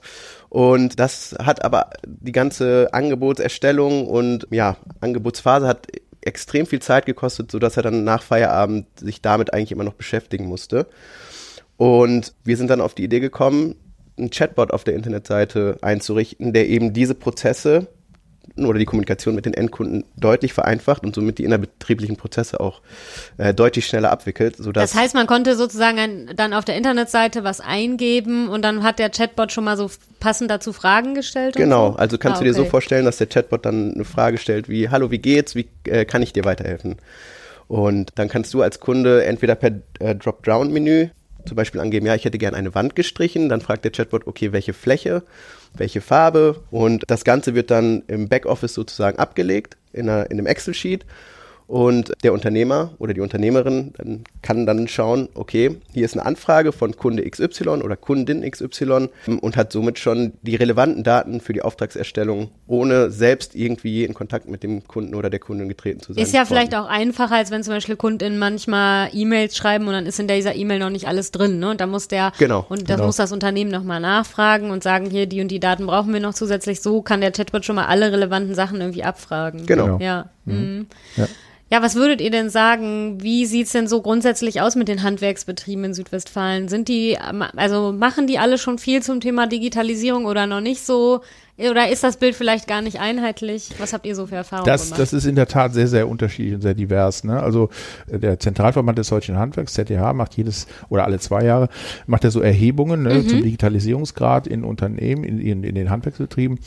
Und 0.49 1.01
das 1.01 1.35
hat 1.43 1.65
aber 1.65 1.91
die 2.07 2.31
ganze 2.31 2.89
Angebotserstellung 2.93 4.07
und 4.07 4.47
ja, 4.51 4.77
Angebotsphase 5.01 5.67
hat 5.67 5.89
extrem 6.21 6.67
viel 6.67 6.81
Zeit 6.81 7.05
gekostet, 7.05 7.51
sodass 7.51 7.77
er 7.77 7.83
dann 7.83 8.05
nach 8.05 8.23
Feierabend 8.23 8.87
sich 9.01 9.21
damit 9.21 9.53
eigentlich 9.53 9.73
immer 9.73 9.85
noch 9.85 9.95
beschäftigen 9.95 10.47
musste. 10.47 10.87
Und 11.77 12.33
wir 12.45 12.57
sind 12.57 12.71
dann 12.71 12.81
auf 12.81 12.95
die 12.95 13.03
Idee 13.03 13.19
gekommen, 13.19 13.75
einen 14.17 14.31
Chatbot 14.31 14.71
auf 14.73 14.85
der 14.85 14.95
Internetseite 14.95 15.79
einzurichten, 15.83 16.53
der 16.53 16.69
eben 16.69 16.93
diese 16.93 17.17
Prozesse 17.17 17.89
oder 18.57 18.79
die 18.79 18.85
Kommunikation 18.85 19.35
mit 19.35 19.47
den 19.47 19.55
Endkunden 19.55 20.05
deutlich 20.17 20.53
vereinfacht 20.53 21.05
und 21.05 21.15
somit 21.15 21.39
die 21.39 21.45
innerbetrieblichen 21.45 22.17
Prozesse 22.17 22.61
auch 22.61 22.81
äh, 23.39 23.53
deutlich 23.53 23.87
schneller 23.87 24.11
abwickelt. 24.11 24.57
Sodass 24.57 24.93
das 24.93 25.01
heißt, 25.01 25.15
man 25.15 25.27
konnte 25.27 25.57
sozusagen 25.57 25.99
ein, 25.99 26.31
dann 26.37 26.53
auf 26.53 26.65
der 26.65 26.77
Internetseite 26.77 27.45
was 27.45 27.61
eingeben 27.61 28.49
und 28.49 28.63
dann 28.63 28.83
hat 28.83 28.99
der 28.99 29.11
Chatbot 29.11 29.53
schon 29.53 29.65
mal 29.65 29.77
so 29.77 29.91
passend 30.21 30.51
dazu 30.51 30.73
Fragen 30.73 31.15
gestellt? 31.15 31.57
Genau, 31.57 31.93
so? 31.93 31.99
also 31.99 32.19
kannst 32.19 32.37
ah, 32.37 32.45
du 32.45 32.45
dir 32.47 32.55
so 32.55 32.65
vorstellen, 32.65 33.05
dass 33.05 33.19
der 33.19 33.27
Chatbot 33.27 33.67
dann 33.67 33.95
eine 33.95 34.05
Frage 34.05 34.39
stellt 34.39 34.69
wie, 34.69 34.89
hallo, 34.89 35.11
wie 35.11 35.19
geht's, 35.19 35.55
wie 35.55 35.69
äh, 35.85 36.05
kann 36.05 36.23
ich 36.23 36.33
dir 36.33 36.45
weiterhelfen? 36.45 36.97
Und 37.67 38.13
dann 38.17 38.29
kannst 38.29 38.53
du 38.55 38.63
als 38.63 38.81
Kunde 38.81 39.25
entweder 39.25 39.55
per 39.55 39.73
äh, 39.99 40.15
Drop-Down-Menü 40.15 41.09
zum 41.47 41.57
Beispiel 41.57 41.81
angeben, 41.81 42.07
ja, 42.07 42.15
ich 42.15 42.25
hätte 42.25 42.39
gerne 42.39 42.57
eine 42.57 42.75
Wand 42.75 42.95
gestrichen, 42.95 43.49
dann 43.49 43.61
fragt 43.61 43.85
der 43.85 43.93
Chatbot, 43.93 44.27
okay, 44.27 44.53
welche 44.53 44.73
Fläche, 44.73 45.23
welche 45.75 46.01
Farbe? 46.01 46.63
Und 46.71 47.05
das 47.09 47.25
Ganze 47.25 47.55
wird 47.55 47.71
dann 47.71 48.03
im 48.07 48.29
Backoffice 48.29 48.75
sozusagen 48.75 49.19
abgelegt 49.19 49.77
in, 49.93 50.09
einer, 50.09 50.31
in 50.31 50.39
einem 50.39 50.47
Excel-Sheet 50.47 51.05
und 51.67 52.13
der 52.23 52.33
Unternehmer 52.33 52.91
oder 52.99 53.15
die 53.15 53.21
Unternehmerin 53.21 53.93
dann 53.97 54.25
kann 54.43 54.67
dann 54.67 54.87
schauen, 54.89 55.29
okay, 55.35 55.77
hier 55.93 56.05
ist 56.05 56.15
eine 56.15 56.27
Anfrage 56.27 56.73
von 56.73 56.97
Kunde 56.97 57.29
XY 57.29 57.69
oder 57.83 57.97
Kundin 57.97 58.49
XY 58.49 59.09
und 59.41 59.57
hat 59.57 59.73
somit 59.73 59.99
schon 59.99 60.35
die 60.43 60.57
relevanten 60.57 61.05
Daten 61.05 61.41
für 61.41 61.53
die 61.53 61.63
Auftragserstellung, 61.63 62.51
ohne 62.67 63.11
selbst 63.11 63.55
irgendwie 63.55 64.05
in 64.05 64.13
Kontakt 64.15 64.49
mit 64.49 64.63
dem 64.63 64.87
Kunden 64.87 65.15
oder 65.15 65.31
der 65.31 65.41
Kundin 65.41 65.69
getreten 65.69 66.01
zu 66.01 66.13
sein. 66.13 66.23
Ist 66.23 66.33
ja 66.33 66.41
worden. 66.41 66.49
vielleicht 66.49 66.75
auch 66.75 66.87
einfacher, 66.87 67.37
als 67.37 67.51
wenn 67.51 67.63
zum 67.63 67.75
Beispiel 67.75 67.97
Kundinnen 67.97 68.39
manchmal 68.39 69.09
E-Mails 69.13 69.57
schreiben 69.57 69.87
und 69.87 69.95
dann 69.95 70.07
ist 70.07 70.21
in 70.21 70.29
dieser 70.29 70.55
E-Mail 70.55 70.79
noch 70.79 70.91
nicht 70.91 71.09
alles 71.09 71.31
drin. 71.31 71.59
Ne? 71.59 71.71
Und 71.71 71.81
da 71.81 71.87
muss 71.87 72.09
der 72.09 72.33
genau. 72.39 72.67
und 72.69 72.91
das 72.91 72.97
genau. 72.97 73.07
muss 73.07 73.17
das 73.17 73.33
Unternehmen 73.33 73.71
nochmal 73.71 74.01
nachfragen 74.01 74.71
und 74.71 74.83
sagen, 74.83 75.09
hier, 75.09 75.27
die 75.27 75.41
und 75.41 75.49
die 75.49 75.61
Daten 75.61 75.87
brauchen 75.87 76.13
wir 76.13 76.21
noch 76.21 76.35
zusätzlich. 76.35 76.83
So 76.83 77.01
kann 77.01 77.23
der 77.23 77.33
Chatbot 77.33 77.65
schon 77.65 77.77
mal 77.77 77.87
alle 77.87 78.13
relevanten 78.13 78.55
Sachen 78.55 78.81
irgendwie 78.81 79.05
abfragen. 79.05 79.65
Genau. 79.67 79.99
Ja. 79.99 80.31
Mhm. 80.45 80.55
Mhm. 80.55 80.87
ja. 81.17 81.27
Ja, 81.71 81.83
was 81.83 81.95
würdet 81.95 82.21
ihr 82.21 82.31
denn 82.31 82.51
sagen? 82.51 83.23
Wie 83.23 83.47
sieht's 83.47 83.73
denn 83.73 83.89
so 83.89 84.03
grundsätzlich 84.03 84.61
aus 84.61 84.77
mit 84.77 84.87
den 84.87 85.03
Handwerksbetrieben 85.03 85.85
in 85.85 85.95
Südwestfalen? 85.95 86.69
Sind 86.69 86.89
die, 86.89 87.19
also 87.57 87.93
machen 87.93 88.27
die 88.27 88.39
alle 88.39 88.59
schon 88.59 88.79
viel 88.79 89.03
zum 89.03 89.21
Thema 89.21 89.47
Digitalisierung 89.47 90.27
oder 90.27 90.47
noch 90.47 90.61
nicht 90.61 90.85
so? 90.85 91.23
Oder 91.57 91.89
ist 91.89 92.03
das 92.03 92.17
Bild 92.17 92.35
vielleicht 92.35 92.67
gar 92.67 92.83
nicht 92.83 92.99
einheitlich? 92.99 93.71
Was 93.79 93.93
habt 93.93 94.07
ihr 94.07 94.17
so 94.17 94.27
für 94.27 94.35
Erfahrungen 94.35 94.67
das, 94.67 94.87
gemacht? 94.87 95.01
Das 95.01 95.13
ist 95.13 95.25
in 95.25 95.37
der 95.37 95.47
Tat 95.47 95.73
sehr, 95.73 95.87
sehr 95.87 96.09
unterschiedlich 96.09 96.55
und 96.55 96.63
sehr 96.63 96.75
divers. 96.75 97.23
Ne? 97.23 97.41
Also 97.41 97.71
äh, 98.09 98.19
der 98.19 98.41
Zentralverband 98.41 98.99
des 98.99 99.09
deutschen 99.09 99.39
Handwerks, 99.39 99.75
ZDH, 99.75 100.15
macht 100.15 100.37
jedes 100.37 100.67
oder 100.89 101.05
alle 101.05 101.21
zwei 101.21 101.45
Jahre, 101.45 101.69
macht 102.07 102.25
er 102.25 102.33
so 102.33 102.41
Erhebungen 102.41 103.05
ne, 103.05 103.15
mhm. 103.15 103.29
zum 103.29 103.43
Digitalisierungsgrad 103.43 104.49
in 104.49 104.65
Unternehmen, 104.65 105.23
in, 105.23 105.39
in, 105.39 105.63
in 105.63 105.77
den 105.77 105.91
Handwerksbetrieben. 105.91 106.59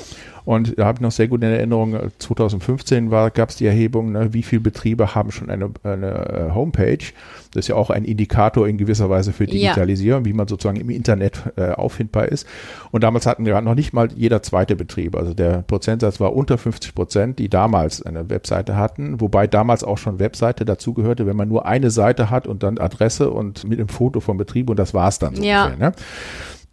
Und 0.48 0.80
da 0.80 0.86
habe 0.86 0.96
ich 0.96 1.02
noch 1.02 1.12
sehr 1.12 1.28
gut 1.28 1.44
in 1.44 1.52
Erinnerung, 1.52 2.00
2015 2.20 3.10
gab 3.10 3.50
es 3.50 3.58
die 3.58 3.66
Erhebung, 3.66 4.14
ne, 4.14 4.34
wie 4.34 4.44
viele 4.44 4.62
Betriebe 4.62 5.14
haben 5.14 5.30
schon 5.30 5.50
eine, 5.50 5.72
eine 5.84 6.08
äh, 6.08 6.56
Homepage. 6.56 7.04
Das 7.52 7.66
ist 7.66 7.68
ja 7.68 7.76
auch 7.76 7.90
ein 7.90 8.06
Indikator 8.06 8.66
in 8.66 8.78
gewisser 8.78 9.10
Weise 9.10 9.34
für 9.34 9.46
Digitalisierung, 9.46 10.22
ja. 10.22 10.26
wie 10.26 10.32
man 10.32 10.48
sozusagen 10.48 10.80
im 10.80 10.90
Internet 10.90 11.44
äh, 11.58 11.72
auffindbar 11.72 12.30
ist. 12.30 12.48
Und 12.92 13.04
damals 13.04 13.26
hatten 13.26 13.46
wir 13.46 13.60
noch 13.60 13.76
nicht 13.76 13.92
mal 13.92 14.08
jeder 14.16 14.42
zweite 14.42 14.78
Betrieb. 14.78 15.18
Also 15.18 15.34
der 15.34 15.64
Prozentsatz 15.64 16.22
war 16.22 16.34
unter 16.34 16.58
50 16.58 16.96
Prozent, 16.96 17.40
die 17.40 17.50
damals 17.50 18.02
eine 18.02 18.30
Webseite 18.30 18.78
hatten, 18.78 19.20
wobei 19.20 19.48
damals 19.48 19.84
auch 19.84 19.98
schon 19.98 20.18
Webseite 20.20 20.64
dazugehörte, 20.64 21.28
wenn 21.28 21.36
man 21.36 21.50
nur 21.50 21.66
eine 21.66 21.92
Seite 21.92 22.30
hat 22.30 22.48
und 22.48 22.64
dann 22.64 22.78
Adresse 22.78 23.32
und 23.32 23.68
mit 23.68 23.80
einem 23.80 23.90
Foto 23.90 24.22
vom 24.22 24.38
Betrieb 24.38 24.70
und 24.70 24.80
das 24.80 24.94
war's 24.94 25.20
dann 25.20 25.36
so 25.36 25.44
ja. 25.44 25.66
ungefähr. 25.66 25.90
Ne? 25.90 25.96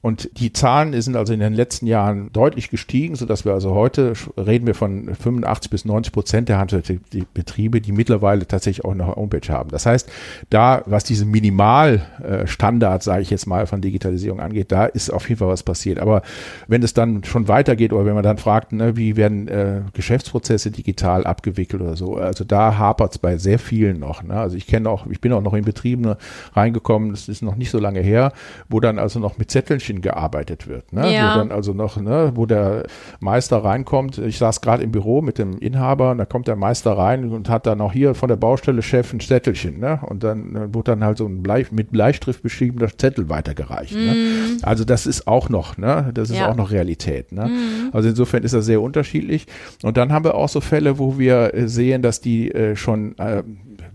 Und 0.04 0.38
die 0.38 0.52
Zahlen 0.52 1.00
sind 1.00 1.16
also 1.16 1.32
in 1.32 1.40
den 1.40 1.54
letzten 1.54 1.86
Jahren 1.86 2.30
deutlich 2.30 2.68
gestiegen, 2.68 3.14
sodass 3.14 3.46
wir 3.46 3.54
also 3.54 3.74
heute 3.74 4.12
reden 4.36 4.66
wir 4.66 4.74
von 4.74 5.14
85 5.14 5.70
bis 5.70 5.86
90 5.86 6.12
Prozent 6.12 6.50
der 6.50 6.58
Handelsbetriebe, 6.58 7.80
die 7.80 7.92
mittlerweile 7.92 8.46
tatsächlich 8.46 8.84
auch 8.84 8.92
eine 8.92 9.06
Homepage 9.06 9.50
haben. 9.50 9.70
Das 9.70 9.86
heißt, 9.86 10.12
da, 10.50 10.82
was 10.84 11.04
diese 11.04 11.24
Minimalstandard, 11.24 13.02
sage 13.02 13.22
ich 13.22 13.30
jetzt 13.30 13.46
mal, 13.46 13.66
von 13.66 13.80
Digitalisierung 13.80 14.40
angeht, 14.40 14.72
da 14.72 14.84
ist 14.84 15.08
auf 15.08 15.26
jeden 15.26 15.38
Fall 15.38 15.48
was 15.48 15.62
passiert. 15.62 15.98
Aber 15.98 16.20
wenn 16.68 16.82
es 16.82 16.92
dann 16.92 17.24
schon 17.24 17.48
weitergeht 17.48 17.94
oder 17.94 18.04
wenn 18.04 18.14
man 18.14 18.24
dann 18.24 18.36
fragt, 18.36 18.72
ne, 18.72 18.98
wie 18.98 19.16
werden 19.16 19.48
äh, 19.48 19.80
Geschäftsprozesse 19.94 20.70
digital 20.70 21.24
abgewickelt 21.24 21.80
oder 21.80 21.96
so, 21.96 22.16
also 22.16 22.44
da 22.44 22.76
hapert 22.76 23.12
es 23.12 23.18
bei 23.18 23.38
sehr 23.38 23.58
vielen 23.58 24.00
noch. 24.00 24.22
Ne? 24.22 24.34
Also 24.34 24.58
ich 24.58 24.66
kenne 24.66 24.86
auch, 24.90 25.06
ich 25.06 25.22
bin 25.22 25.32
auch 25.32 25.40
noch 25.40 25.54
in 25.54 25.64
Betrieben 25.64 26.14
reingekommen, 26.52 27.12
das 27.12 27.30
ist 27.30 27.40
noch 27.40 27.56
nicht 27.56 27.70
so 27.70 27.78
lange 27.78 28.00
her, 28.00 28.34
wo 28.68 28.80
dann 28.80 28.98
also 28.98 29.18
noch 29.18 29.38
mit 29.38 29.50
Zettelchen 29.50 29.93
Häkchen 29.94 30.00
gearbeitet 30.02 30.66
wird. 30.66 30.92
Ne? 30.92 31.12
Ja. 31.12 31.34
Wo 31.34 31.38
dann 31.38 31.52
also 31.52 31.72
noch, 31.72 31.96
ne, 31.96 32.32
wo 32.34 32.46
der 32.46 32.84
Meister 33.20 33.58
reinkommt. 33.58 34.18
Ich 34.18 34.38
saß 34.38 34.60
gerade 34.60 34.82
im 34.82 34.92
Büro 34.92 35.22
mit 35.22 35.38
dem 35.38 35.58
Inhaber 35.58 36.10
und 36.10 36.18
da 36.18 36.24
kommt 36.24 36.48
der 36.48 36.56
Meister 36.56 36.92
rein 36.96 37.30
und 37.30 37.48
hat 37.48 37.66
dann 37.66 37.80
auch 37.80 37.92
hier 37.92 38.14
von 38.14 38.28
der 38.28 38.36
Baustelle 38.36 38.82
Chef 38.82 39.12
ein 39.12 39.20
Zettelchen. 39.20 39.78
Ne? 39.78 40.00
Und 40.06 40.22
dann 40.24 40.56
äh, 40.56 40.74
wurde 40.74 40.92
dann 40.92 41.04
halt 41.04 41.18
so 41.18 41.26
ein 41.26 41.42
Blei, 41.42 41.66
mit 41.70 41.90
Bleistift 41.90 42.42
beschriebener 42.42 42.88
Zettel 42.96 43.28
weitergereicht. 43.28 43.94
Ne? 43.94 44.14
Mhm. 44.14 44.58
Also 44.62 44.84
das 44.84 45.06
ist 45.06 45.26
auch 45.26 45.48
noch, 45.48 45.78
ne? 45.78 46.10
das 46.14 46.30
ist 46.30 46.38
Ja. 46.38 46.50
auch 46.50 46.56
noch 46.56 46.70
Realität. 46.70 47.32
Ne? 47.32 47.46
Mhm. 47.46 47.90
Also 47.92 48.08
insofern 48.08 48.42
ist 48.42 48.54
das 48.54 48.64
sehr 48.66 48.80
unterschiedlich. 48.80 49.46
Und 49.82 49.96
dann 49.96 50.12
haben 50.12 50.24
wir 50.24 50.34
auch 50.34 50.48
so 50.48 50.60
Fälle, 50.60 50.98
wo 50.98 51.18
wir 51.18 51.54
äh, 51.54 51.68
sehen, 51.68 52.02
dass 52.02 52.20
die 52.20 52.50
äh, 52.50 52.76
schon 52.76 53.16
äh, 53.18 53.42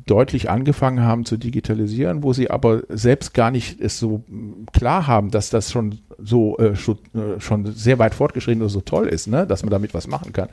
deutlich 0.10 0.50
angefangen 0.50 1.01
haben 1.01 1.25
zu 1.25 1.38
digitalisieren, 1.38 2.24
wo 2.24 2.34
sie 2.34 2.50
aber 2.50 2.84
selbst 2.89 3.34
gar 3.34 3.51
nicht 3.51 3.80
es 3.80 4.00
so 4.00 4.24
mm, 4.28 4.66
klar 4.74 5.08
haben, 5.08 5.32
dass 5.32 5.50
das 5.50 5.72
schon 5.72 6.00
so 6.23 6.57
äh, 6.57 6.75
schon, 6.75 6.97
äh, 7.13 7.39
schon 7.39 7.65
sehr 7.73 7.99
weit 7.99 8.15
fortgeschritten 8.15 8.61
und 8.61 8.69
so 8.69 8.81
toll 8.81 9.07
ist, 9.07 9.27
ne? 9.27 9.45
dass 9.47 9.63
man 9.63 9.71
damit 9.71 9.93
was 9.93 10.07
machen 10.07 10.33
kann. 10.33 10.49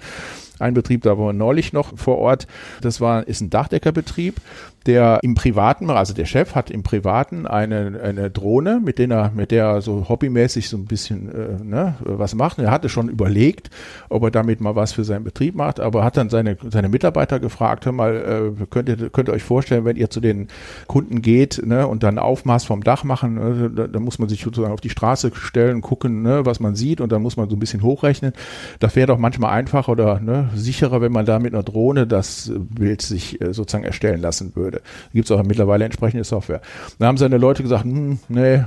Ein 0.58 0.74
Betrieb, 0.74 1.02
da 1.02 1.18
war 1.18 1.32
neulich 1.32 1.72
noch 1.72 1.96
vor 1.98 2.18
Ort, 2.18 2.46
das 2.80 3.00
war, 3.00 3.28
ist 3.28 3.42
ein 3.42 3.50
Dachdeckerbetrieb, 3.50 4.40
der 4.86 5.18
im 5.22 5.34
Privaten, 5.34 5.90
also 5.90 6.14
der 6.14 6.24
Chef 6.24 6.54
hat 6.54 6.70
im 6.70 6.82
Privaten 6.82 7.46
eine, 7.46 8.00
eine 8.02 8.30
Drohne, 8.30 8.80
mit 8.82 8.98
der 8.98 9.10
er, 9.10 9.32
mit 9.34 9.50
der 9.50 9.64
er 9.64 9.80
so 9.82 10.08
hobbymäßig 10.08 10.68
so 10.68 10.76
ein 10.76 10.86
bisschen 10.86 11.28
äh, 11.28 11.62
ne, 11.62 11.96
was 12.00 12.34
macht. 12.34 12.58
Er 12.58 12.70
hatte 12.70 12.88
schon 12.88 13.08
überlegt, 13.08 13.68
ob 14.08 14.22
er 14.22 14.30
damit 14.30 14.60
mal 14.60 14.76
was 14.76 14.92
für 14.92 15.04
seinen 15.04 15.24
Betrieb 15.24 15.56
macht, 15.56 15.80
aber 15.80 16.04
hat 16.04 16.16
dann 16.16 16.30
seine, 16.30 16.56
seine 16.70 16.88
Mitarbeiter 16.88 17.40
gefragt, 17.40 17.84
hör 17.84 17.92
mal, 17.92 18.54
äh, 18.60 18.66
könnt, 18.70 18.88
ihr, 18.88 19.10
könnt 19.10 19.28
ihr 19.28 19.34
euch 19.34 19.42
vorstellen, 19.42 19.84
wenn 19.84 19.96
ihr 19.96 20.08
zu 20.08 20.20
den 20.20 20.48
Kunden 20.86 21.20
geht 21.20 21.60
ne, 21.64 21.86
und 21.86 22.02
dann 22.02 22.18
Aufmaß 22.18 22.64
vom 22.64 22.82
Dach 22.82 23.04
machen, 23.04 23.34
ne, 23.34 23.70
da, 23.74 23.86
da 23.88 24.00
muss 24.00 24.18
man 24.18 24.28
sich 24.28 24.42
sozusagen 24.42 24.72
auf 24.72 24.80
die 24.80 24.90
Straße 24.90 25.32
stellen, 25.34 25.55
gucken, 25.80 26.22
ne, 26.22 26.44
was 26.44 26.60
man 26.60 26.74
sieht 26.74 27.00
und 27.00 27.12
dann 27.12 27.22
muss 27.22 27.36
man 27.36 27.48
so 27.48 27.56
ein 27.56 27.58
bisschen 27.58 27.82
hochrechnen. 27.82 28.32
Das 28.78 28.96
wäre 28.96 29.06
doch 29.06 29.18
manchmal 29.18 29.52
einfacher 29.52 29.92
oder 29.92 30.20
ne, 30.20 30.50
sicherer, 30.54 31.00
wenn 31.00 31.12
man 31.12 31.26
da 31.26 31.38
mit 31.38 31.54
einer 31.54 31.62
Drohne 31.62 32.06
das 32.06 32.52
Bild 32.56 33.02
sich 33.02 33.40
äh, 33.40 33.52
sozusagen 33.52 33.84
erstellen 33.84 34.20
lassen 34.20 34.52
würde. 34.54 34.78
Da 34.78 35.10
gibt 35.12 35.24
es 35.24 35.30
auch 35.30 35.42
mittlerweile 35.42 35.84
entsprechende 35.84 36.24
Software. 36.24 36.60
Da 36.98 37.06
haben 37.06 37.16
seine 37.18 37.38
Leute 37.38 37.62
gesagt, 37.62 37.84
hm, 37.84 38.18
nee, 38.28 38.64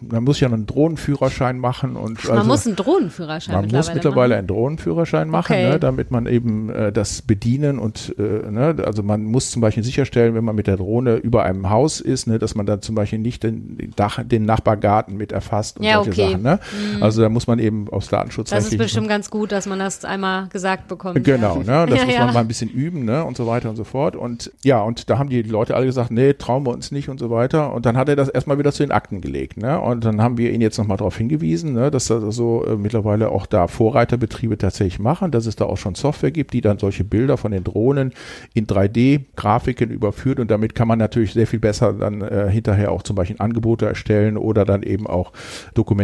man 0.00 0.24
muss 0.24 0.40
ja 0.40 0.48
einen 0.48 0.66
Drohnenführerschein 0.66 1.58
machen 1.58 1.96
und 1.96 2.24
Man 2.28 2.38
also, 2.38 2.48
muss 2.48 2.66
einen 2.66 2.76
Drohnenführerschein 2.76 3.54
man 3.54 3.70
muss 3.70 3.92
mittlerweile 3.92 4.34
machen. 4.34 4.38
einen 4.38 4.46
Drohnenführerschein 4.48 5.28
machen, 5.28 5.52
Okay. 5.52 5.70
ne, 5.70 5.78
damit 5.80 6.10
man 6.10 6.26
eben 6.26 6.70
äh, 6.70 6.92
das 6.92 7.22
bedienen 7.22 7.78
und 7.78 8.14
äh, 8.18 8.50
ne, 8.50 8.76
also 8.84 9.02
man 9.02 9.24
muss 9.24 9.50
zum 9.50 9.62
Beispiel 9.62 9.82
sicherstellen, 9.84 10.34
wenn 10.34 10.44
man 10.44 10.54
mit 10.54 10.66
der 10.66 10.76
Drohne 10.76 11.16
über 11.16 11.44
einem 11.44 11.70
Haus 11.70 12.00
ist, 12.00 12.26
ne, 12.26 12.38
dass 12.38 12.54
man 12.54 12.66
dann 12.66 12.82
zum 12.82 12.94
Beispiel 12.94 13.18
nicht 13.18 13.42
den, 13.42 13.92
Dach, 13.96 14.20
den 14.24 14.44
Nachbargarten 14.44 15.16
mit 15.16 15.32
erfasst 15.32 15.78
und 15.78 15.84
Ja, 15.86 15.96
solche 15.96 16.10
okay. 16.10 16.19
Sachen. 16.28 16.42
Ne? 16.42 16.58
Also 17.00 17.22
da 17.22 17.28
muss 17.28 17.46
man 17.46 17.58
eben 17.58 17.88
aus 17.90 18.08
Datenschutz 18.08 18.50
Das 18.50 18.66
ist 18.66 18.78
bestimmt 18.78 19.08
ganz 19.08 19.30
gut, 19.30 19.52
dass 19.52 19.66
man 19.66 19.78
das 19.78 20.04
einmal 20.04 20.48
gesagt 20.48 20.88
bekommt. 20.88 21.22
Genau, 21.24 21.62
ja. 21.66 21.84
ne? 21.84 21.90
Das 21.90 21.98
ja, 21.98 22.04
muss 22.04 22.14
ja. 22.14 22.24
man 22.26 22.34
mal 22.34 22.40
ein 22.40 22.48
bisschen 22.48 22.70
üben, 22.70 23.04
ne? 23.04 23.24
Und 23.24 23.36
so 23.36 23.46
weiter 23.46 23.70
und 23.70 23.76
so 23.76 23.84
fort. 23.84 24.16
Und 24.16 24.52
ja, 24.64 24.82
und 24.82 25.10
da 25.10 25.18
haben 25.18 25.28
die 25.28 25.42
Leute 25.42 25.74
alle 25.74 25.86
gesagt, 25.86 26.10
nee, 26.10 26.34
trauen 26.34 26.64
wir 26.66 26.70
uns 26.70 26.90
nicht 26.90 27.08
und 27.08 27.18
so 27.18 27.30
weiter. 27.30 27.72
Und 27.72 27.86
dann 27.86 27.96
hat 27.96 28.08
er 28.08 28.16
das 28.16 28.28
erstmal 28.28 28.58
wieder 28.58 28.72
zu 28.72 28.82
den 28.82 28.92
Akten 28.92 29.20
gelegt, 29.20 29.56
ne? 29.56 29.80
Und 29.80 30.04
dann 30.04 30.20
haben 30.22 30.38
wir 30.38 30.52
ihn 30.52 30.60
jetzt 30.60 30.78
nochmal 30.78 30.96
darauf 30.96 31.16
hingewiesen, 31.16 31.72
ne, 31.74 31.90
dass 31.90 32.06
das 32.06 32.34
so 32.34 32.64
äh, 32.64 32.76
mittlerweile 32.76 33.30
auch 33.30 33.46
da 33.46 33.66
Vorreiterbetriebe 33.66 34.58
tatsächlich 34.58 34.98
machen, 34.98 35.30
dass 35.30 35.46
es 35.46 35.56
da 35.56 35.64
auch 35.66 35.76
schon 35.76 35.94
Software 35.94 36.30
gibt, 36.30 36.52
die 36.52 36.60
dann 36.60 36.78
solche 36.78 37.04
Bilder 37.04 37.36
von 37.36 37.52
den 37.52 37.64
Drohnen 37.64 38.12
in 38.54 38.66
3D-Grafiken 38.66 39.90
überführt 39.90 40.40
und 40.40 40.50
damit 40.50 40.74
kann 40.74 40.88
man 40.88 40.98
natürlich 40.98 41.32
sehr 41.32 41.46
viel 41.46 41.58
besser 41.58 41.92
dann 41.92 42.22
äh, 42.22 42.48
hinterher 42.50 42.92
auch 42.92 43.02
zum 43.02 43.16
Beispiel 43.16 43.36
Angebote 43.38 43.86
erstellen 43.86 44.36
oder 44.36 44.64
dann 44.64 44.82
eben 44.82 45.06
auch 45.06 45.32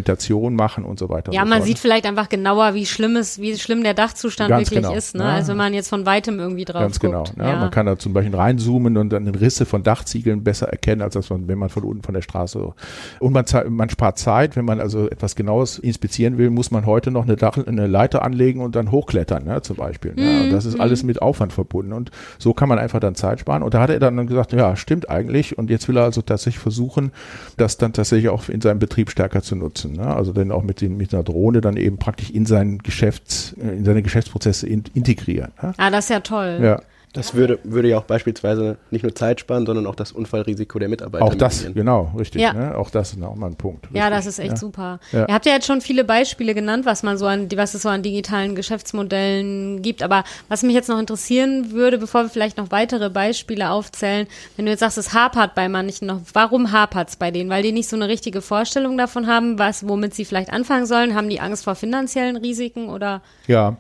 Dokumentation 0.07 0.55
machen 0.55 0.85
und 0.85 0.99
so 0.99 1.09
weiter. 1.09 1.33
Ja, 1.33 1.43
so 1.43 1.49
man 1.49 1.59
fort. 1.59 1.69
sieht 1.69 1.79
vielleicht 1.79 2.07
einfach 2.07 2.29
genauer, 2.29 2.75
wie 2.75 2.87
schlimm 2.87 3.17
es, 3.17 3.41
wie 3.41 3.57
schlimm 3.57 3.83
der 3.83 3.95
Dachzustand 3.95 4.51
Ganz 4.51 4.71
wirklich 4.71 4.83
genau, 4.83 4.95
ist, 4.95 5.15
ne? 5.15 5.25
ja. 5.25 5.35
als 5.35 5.49
wenn 5.49 5.57
man 5.57 5.75
jetzt 5.75 5.89
von 5.89 6.07
weitem 6.07 6.39
irgendwie 6.39 6.65
drauf 6.65 6.83
Ganz 6.83 7.01
genau. 7.01 7.25
guckt. 7.25 7.37
Ne? 7.37 7.45
Ja. 7.45 7.57
Man 7.57 7.71
kann 7.71 7.87
da 7.87 7.99
zum 7.99 8.13
Beispiel 8.13 8.35
reinzoomen 8.35 8.97
und 8.97 9.11
dann 9.11 9.27
Risse 9.29 9.67
von 9.67 9.83
Dachziegeln 9.83 10.45
besser 10.45 10.69
erkennen, 10.69 11.03
als 11.03 11.15
das 11.15 11.31
man, 11.31 11.49
wenn 11.49 11.59
man 11.59 11.69
von 11.69 11.83
unten 11.85 12.03
von 12.03 12.15
der 12.15 12.23
Straße. 12.23 12.73
Und 13.19 13.33
man, 13.33 13.45
man 13.69 13.91
spart 13.91 14.19
Zeit, 14.19 14.57
wenn 14.57 14.65
man 14.65 14.81
also 14.81 15.09
etwas 15.09 15.35
Genaues 15.35 15.79
inspizieren 15.79 16.39
will, 16.39 16.51
muss 16.51 16.71
man 16.71 16.87
heute 16.87 17.11
noch 17.11 17.25
eine, 17.25 17.37
Dach, 17.37 17.59
eine 17.59 17.87
Leiter 17.87 18.23
anlegen 18.23 18.61
und 18.61 18.77
dann 18.77 18.91
hochklettern, 18.91 19.45
ne? 19.45 19.63
zum 19.63 19.77
Beispiel. 19.77 20.15
Ne? 20.15 20.45
Und 20.45 20.53
das 20.53 20.65
ist 20.65 20.79
alles 20.79 21.03
mit 21.03 21.21
Aufwand 21.21 21.53
verbunden. 21.53 21.93
Und 21.93 22.11
so 22.39 22.55
kann 22.55 22.69
man 22.69 22.79
einfach 22.79 23.01
dann 23.01 23.15
Zeit 23.15 23.41
sparen. 23.41 23.63
Und 23.63 23.75
da 23.75 23.81
hat 23.81 23.91
er 23.91 23.99
dann 23.99 24.27
gesagt, 24.27 24.53
ja, 24.53 24.77
stimmt 24.77 25.11
eigentlich. 25.11 25.59
Und 25.59 25.71
jetzt 25.71 25.89
will 25.89 25.97
er 25.97 26.05
also 26.05 26.23
tatsächlich 26.23 26.61
versuchen, 26.61 27.13
das 27.57 27.77
dann 27.77 27.93
tatsächlich 27.93 28.29
auch 28.29 28.49
in 28.49 28.61
seinem 28.61 28.79
Betrieb 28.79 29.11
stärker 29.11 29.43
zu 29.43 29.57
nutzen. 29.57 29.86
Ne? 29.93 30.07
Also 30.07 30.33
dann 30.33 30.53
auch 30.53 30.63
mit, 30.63 30.81
den, 30.81 30.97
mit 30.97 31.13
einer 31.13 31.23
Drohne 31.23 31.61
dann 31.61 31.77
eben 31.77 31.99
praktisch 31.99 32.31
in 32.31 32.47
seinen 32.47 32.79
Geschäfts, 32.79 33.53
in 33.53 33.85
seine 33.85 34.03
Geschäftsprozesse 34.03 34.67
in, 34.67 34.85
integrieren. 34.95 35.53
Ne? 35.63 35.73
ah, 35.77 35.91
das 35.91 36.07
ist 36.07 36.11
ja 36.11 36.21
toll. 36.21 36.59
Ja. 36.63 36.83
Das 37.17 37.35
würde, 37.35 37.59
würde 37.65 37.89
ja 37.89 37.99
auch 37.99 38.05
beispielsweise 38.05 38.77
nicht 38.91 39.03
nur 39.03 39.15
Zeit 39.15 39.41
sparen, 39.41 39.67
sondern 39.67 39.87
auch 39.87 39.95
das 39.95 40.13
Unfallrisiko 40.13 40.79
der 40.79 40.89
Mitarbeiter 40.89 41.25
Auch 41.25 41.35
das, 41.35 41.63
minimieren. 41.63 41.75
genau, 41.75 42.13
richtig. 42.19 42.43
Ja. 42.43 42.53
Ne? 42.53 42.77
Auch 42.77 42.91
das 42.91 43.13
ist 43.13 43.23
auch 43.23 43.35
mal 43.35 43.49
ein 43.49 43.57
Punkt. 43.57 43.89
Ja, 43.93 44.05
richtig, 44.09 44.17
das 44.17 44.27
ist 44.27 44.39
echt 44.39 44.51
ja. 44.51 44.57
super. 44.57 45.01
Ja. 45.13 45.27
Ihr 45.29 45.35
habt 45.35 45.47
ja 45.47 45.53
jetzt 45.53 45.67
schon 45.67 45.81
viele 45.81 46.05
Beispiele 46.05 46.55
genannt, 46.55 46.87
was 46.87 47.03
man 47.03 47.19
so 47.19 47.27
an, 47.27 47.49
was 47.57 47.75
es 47.75 47.83
so 47.83 47.89
an 47.89 48.03
digitalen 48.03 48.55
Geschäftsmodellen 48.55 49.83
gibt. 49.83 50.03
Aber 50.03 50.25
was 50.49 50.63
mich 50.63 50.75
jetzt 50.75 50.89
noch 50.89 50.99
interessieren 50.99 51.73
würde, 51.73 51.99
bevor 51.99 52.25
wir 52.25 52.29
vielleicht 52.29 52.59
noch 52.59 52.71
weitere 52.71 53.11
Beispiele 53.11 53.71
aufzählen, 53.71 54.27
wenn 54.57 54.67
du 54.67 54.71
jetzt 54.71 54.81
sagst, 54.81 54.99
es 54.99 55.15
hapert 55.15 55.55
bei 55.55 55.69
manchen 55.69 56.07
noch, 56.07 56.21
warum 56.33 56.73
hapert 56.73 57.09
es 57.09 57.17
bei 57.17 57.31
denen? 57.31 57.51
Weil 57.51 57.63
die 57.63 57.73
nicht 57.73 57.89
so 57.89 57.97
eine 57.97 58.09
richtige 58.09 58.43
Vorstellung 58.43 58.99
davon 58.99 59.27
haben, 59.27 59.59
was, 59.59 59.89
womit 59.89 60.15
sie 60.15 60.25
vielleicht 60.25 60.53
anfangen 60.53 60.87
sollen? 60.87 61.15
Haben 61.15 61.29
die 61.29 61.41
Angst 61.41 61.65
vor 61.65 61.75
finanziellen 61.75 62.37
Risiken 62.37 62.89
oder? 62.89 63.23
Ja, 63.47 63.77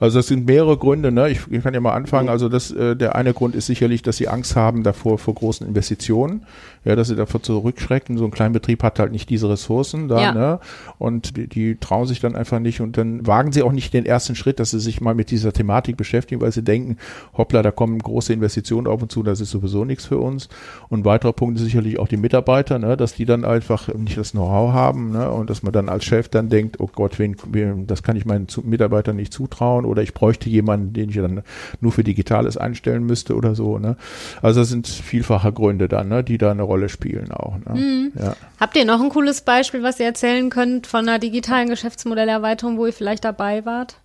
also 0.00 0.18
das 0.18 0.26
sind 0.28 0.46
mehrere 0.46 0.76
Gründe. 0.76 1.10
Ne? 1.12 1.30
Ich, 1.30 1.40
ich 1.50 1.62
kann 1.62 1.74
ja 1.74 1.80
mal 1.80 1.92
anfangen. 1.94 2.28
Also 2.28 2.48
das, 2.48 2.70
äh, 2.70 2.96
der 2.96 3.14
eine 3.16 3.34
Grund 3.34 3.54
ist 3.54 3.66
sicherlich, 3.66 4.02
dass 4.02 4.16
sie 4.16 4.28
Angst 4.28 4.56
haben 4.56 4.82
davor 4.82 5.18
vor 5.18 5.34
großen 5.34 5.66
Investitionen, 5.66 6.44
ja, 6.84 6.96
dass 6.96 7.08
sie 7.08 7.16
davor 7.16 7.42
zurückschrecken. 7.42 8.16
So 8.18 8.24
ein 8.24 8.30
Kleinbetrieb 8.30 8.82
hat 8.82 8.98
halt 8.98 9.12
nicht 9.12 9.28
diese 9.30 9.48
Ressourcen 9.48 10.08
da, 10.08 10.20
Ja. 10.20 10.32
ne? 10.32 10.60
Und 10.98 11.36
die, 11.36 11.46
die 11.48 11.76
trauen 11.76 12.06
sich 12.06 12.20
dann 12.20 12.36
einfach 12.36 12.58
nicht 12.60 12.80
und 12.80 12.96
dann 12.96 13.26
wagen 13.26 13.52
sie 13.52 13.62
auch 13.62 13.72
nicht 13.72 13.92
den 13.94 14.06
ersten 14.06 14.34
Schritt, 14.34 14.60
dass 14.60 14.70
sie 14.70 14.80
sich 14.80 15.00
mal 15.00 15.14
mit 15.14 15.30
dieser 15.30 15.52
Thematik 15.52 15.96
beschäftigen, 15.96 16.40
weil 16.40 16.52
sie 16.52 16.62
denken, 16.62 16.96
hoppla, 17.36 17.62
da 17.62 17.70
kommen 17.70 17.98
große 17.98 18.32
Investitionen 18.32 18.86
auf 18.86 19.02
uns 19.02 19.12
zu, 19.12 19.22
das 19.22 19.40
ist 19.40 19.50
sowieso 19.50 19.84
nichts 19.84 20.06
für 20.06 20.18
uns. 20.18 20.48
Und 20.88 21.00
ein 21.00 21.04
weiterer 21.04 21.32
Punkt 21.32 21.58
ist 21.58 21.64
sicherlich 21.64 21.98
auch 21.98 22.08
die 22.08 22.16
Mitarbeiter, 22.16 22.78
ne? 22.78 22.96
dass 22.96 23.14
die 23.14 23.24
dann 23.24 23.44
einfach 23.44 23.88
nicht 23.94 24.16
das 24.16 24.32
Know-how 24.32 24.72
haben 24.72 25.12
ne? 25.12 25.30
und 25.30 25.50
dass 25.50 25.62
man 25.62 25.72
dann 25.72 25.88
als 25.88 26.04
Chef 26.04 26.28
dann 26.28 26.48
denkt, 26.48 26.80
oh 26.80 26.88
Gott, 26.92 27.18
wen, 27.18 27.36
wen, 27.50 27.86
das 27.86 28.02
kann 28.02 28.16
ich 28.16 28.24
meinen 28.24 28.46
Mitarbeitern 28.64 29.16
nicht 29.16 29.32
zutrauen 29.32 29.84
oder 29.88 30.02
ich 30.02 30.14
bräuchte 30.14 30.48
jemanden, 30.48 30.92
den 30.92 31.10
ich 31.10 31.16
dann 31.16 31.42
nur 31.80 31.92
für 31.92 32.04
Digitales 32.04 32.56
einstellen 32.56 33.04
müsste 33.04 33.34
oder 33.34 33.54
so. 33.54 33.78
Ne? 33.78 33.96
Also 34.42 34.60
das 34.60 34.68
sind 34.68 34.86
vielfache 34.86 35.52
Gründe 35.52 35.88
dann, 35.88 36.08
ne, 36.08 36.22
die 36.22 36.38
da 36.38 36.50
eine 36.50 36.62
Rolle 36.62 36.88
spielen 36.88 37.32
auch. 37.32 37.56
Ne? 37.58 37.80
Mhm. 37.80 38.12
Ja. 38.18 38.36
Habt 38.60 38.76
ihr 38.76 38.84
noch 38.84 39.00
ein 39.00 39.08
cooles 39.08 39.40
Beispiel, 39.40 39.82
was 39.82 39.98
ihr 40.00 40.06
erzählen 40.06 40.50
könnt 40.50 40.86
von 40.86 41.08
einer 41.08 41.18
digitalen 41.18 41.68
Geschäftsmodellerweiterung, 41.68 42.78
wo 42.78 42.86
ihr 42.86 42.92
vielleicht 42.92 43.24
dabei 43.24 43.64
wart? 43.64 43.96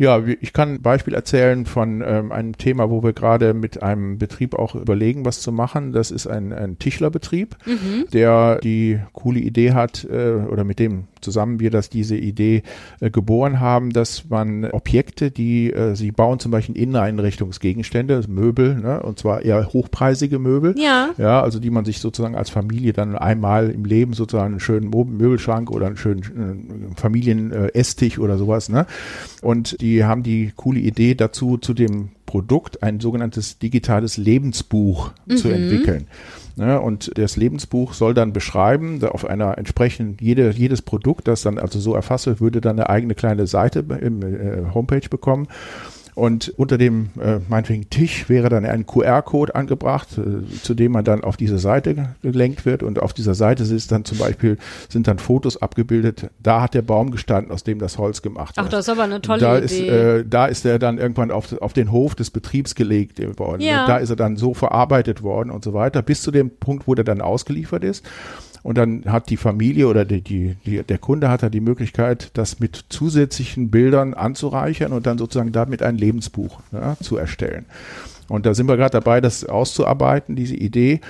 Ja, 0.00 0.18
ich 0.26 0.54
kann 0.54 0.76
ein 0.76 0.80
Beispiel 0.80 1.12
erzählen 1.12 1.66
von 1.66 2.02
ähm, 2.02 2.32
einem 2.32 2.56
Thema, 2.56 2.88
wo 2.88 3.02
wir 3.02 3.12
gerade 3.12 3.52
mit 3.52 3.82
einem 3.82 4.16
Betrieb 4.16 4.54
auch 4.54 4.74
überlegen, 4.74 5.26
was 5.26 5.42
zu 5.42 5.52
machen. 5.52 5.92
Das 5.92 6.10
ist 6.10 6.26
ein, 6.26 6.54
ein 6.54 6.78
Tischlerbetrieb, 6.78 7.54
mhm. 7.66 8.06
der 8.10 8.60
die 8.60 8.98
coole 9.12 9.40
Idee 9.40 9.72
hat, 9.72 10.06
äh, 10.10 10.36
oder 10.50 10.64
mit 10.64 10.78
dem 10.78 11.04
zusammen 11.20 11.60
wir 11.60 11.70
das 11.70 11.90
diese 11.90 12.16
Idee 12.16 12.62
äh, 13.00 13.10
geboren 13.10 13.60
haben, 13.60 13.92
dass 13.92 14.28
man 14.28 14.64
Objekte, 14.70 15.30
die 15.30 15.72
äh, 15.72 15.94
sie 15.94 16.12
bauen, 16.12 16.38
zum 16.38 16.50
Beispiel 16.50 16.76
Inneneinrichtungsgegenstände, 16.76 18.22
Möbel, 18.28 18.76
ne, 18.76 19.02
und 19.02 19.18
zwar 19.18 19.42
eher 19.42 19.72
hochpreisige 19.72 20.38
Möbel, 20.38 20.74
ja. 20.78 21.10
ja, 21.18 21.42
also 21.42 21.58
die 21.58 21.70
man 21.70 21.84
sich 21.84 22.00
sozusagen 22.00 22.34
als 22.34 22.50
Familie 22.50 22.92
dann 22.92 23.16
einmal 23.16 23.70
im 23.70 23.84
Leben 23.84 24.12
sozusagen 24.12 24.52
einen 24.52 24.60
schönen 24.60 24.90
Möbelschrank 24.90 25.70
oder 25.70 25.86
einen 25.86 25.96
schönen 25.96 26.92
äh, 26.92 27.00
Familien-Esstisch 27.00 28.18
oder 28.18 28.38
sowas, 28.38 28.68
ne, 28.68 28.86
und 29.42 29.80
die 29.80 30.04
haben 30.04 30.22
die 30.22 30.52
coole 30.56 30.80
Idee 30.80 31.14
dazu, 31.14 31.58
zu 31.58 31.74
dem 31.74 32.10
Produkt 32.30 32.84
ein 32.84 33.00
sogenanntes 33.00 33.58
digitales 33.58 34.16
Lebensbuch 34.16 35.10
mhm. 35.26 35.36
zu 35.36 35.48
entwickeln. 35.48 36.06
Ja, 36.54 36.76
und 36.76 37.10
das 37.18 37.36
Lebensbuch 37.36 37.92
soll 37.92 38.14
dann 38.14 38.32
beschreiben, 38.32 39.02
auf 39.04 39.24
einer 39.24 39.58
entsprechend 39.58 40.20
jede, 40.20 40.52
jedes 40.52 40.80
Produkt, 40.80 41.26
das 41.26 41.42
dann 41.42 41.58
also 41.58 41.80
so 41.80 41.92
erfasst 41.92 42.40
würde 42.40 42.60
dann 42.60 42.78
eine 42.78 42.88
eigene 42.88 43.16
kleine 43.16 43.48
Seite 43.48 43.84
im 44.00 44.22
äh, 44.22 44.72
Homepage 44.72 45.08
bekommen. 45.08 45.48
Und 46.20 46.52
unter 46.58 46.76
dem, 46.76 47.08
äh, 47.18 47.38
meinetwegen 47.48 47.88
Tisch, 47.88 48.28
wäre 48.28 48.50
dann 48.50 48.66
ein 48.66 48.84
QR-Code 48.84 49.54
angebracht, 49.54 50.18
äh, 50.18 50.46
zu 50.62 50.74
dem 50.74 50.92
man 50.92 51.02
dann 51.02 51.24
auf 51.24 51.38
diese 51.38 51.58
Seite 51.58 52.10
gelenkt 52.20 52.66
wird. 52.66 52.82
Und 52.82 53.00
auf 53.00 53.14
dieser 53.14 53.32
Seite 53.32 53.62
ist 53.62 53.90
dann 53.90 54.04
zum 54.04 54.18
Beispiel, 54.18 54.58
sind 54.90 55.08
dann 55.08 55.18
Fotos 55.18 55.62
abgebildet. 55.62 56.28
Da 56.38 56.60
hat 56.60 56.74
der 56.74 56.82
Baum 56.82 57.10
gestanden, 57.10 57.50
aus 57.50 57.64
dem 57.64 57.78
das 57.78 57.96
Holz 57.96 58.20
gemacht 58.20 58.58
wird. 58.58 58.66
Ach, 58.66 58.70
das 58.70 58.80
ist 58.80 58.88
aber 58.90 59.04
eine 59.04 59.22
tolle 59.22 59.40
da 59.40 59.56
Idee. 59.56 59.64
Ist, 59.64 59.80
äh, 59.80 60.24
da 60.28 60.44
ist 60.44 60.66
er 60.66 60.78
dann 60.78 60.98
irgendwann 60.98 61.30
auf, 61.30 61.58
auf 61.62 61.72
den 61.72 61.90
Hof 61.90 62.14
des 62.14 62.30
Betriebs 62.30 62.74
gelegt 62.74 63.18
worden. 63.38 63.62
Ja. 63.62 63.86
Da 63.86 63.96
ist 63.96 64.10
er 64.10 64.16
dann 64.16 64.36
so 64.36 64.52
verarbeitet 64.52 65.22
worden 65.22 65.50
und 65.50 65.64
so 65.64 65.72
weiter, 65.72 66.02
bis 66.02 66.20
zu 66.20 66.30
dem 66.30 66.50
Punkt, 66.50 66.86
wo 66.86 66.94
der 66.94 67.06
dann 67.06 67.22
ausgeliefert 67.22 67.82
ist. 67.82 68.04
Und 68.62 68.76
dann 68.76 69.04
hat 69.06 69.30
die 69.30 69.36
Familie 69.36 69.88
oder 69.88 70.04
die, 70.04 70.20
die, 70.20 70.56
die, 70.66 70.82
der 70.82 70.98
Kunde 70.98 71.28
hat 71.30 71.42
da 71.42 71.48
die 71.48 71.60
Möglichkeit, 71.60 72.30
das 72.34 72.60
mit 72.60 72.84
zusätzlichen 72.88 73.70
Bildern 73.70 74.14
anzureichern 74.14 74.92
und 74.92 75.06
dann 75.06 75.18
sozusagen 75.18 75.52
damit 75.52 75.82
ein 75.82 75.96
Lebensbuch 75.96 76.60
ja, 76.72 76.96
zu 77.00 77.16
erstellen. 77.16 77.64
Und 78.28 78.46
da 78.46 78.54
sind 78.54 78.68
wir 78.68 78.76
gerade 78.76 78.92
dabei, 78.92 79.20
das 79.20 79.44
auszuarbeiten, 79.44 80.36
diese 80.36 80.54
Idee. 80.54 81.00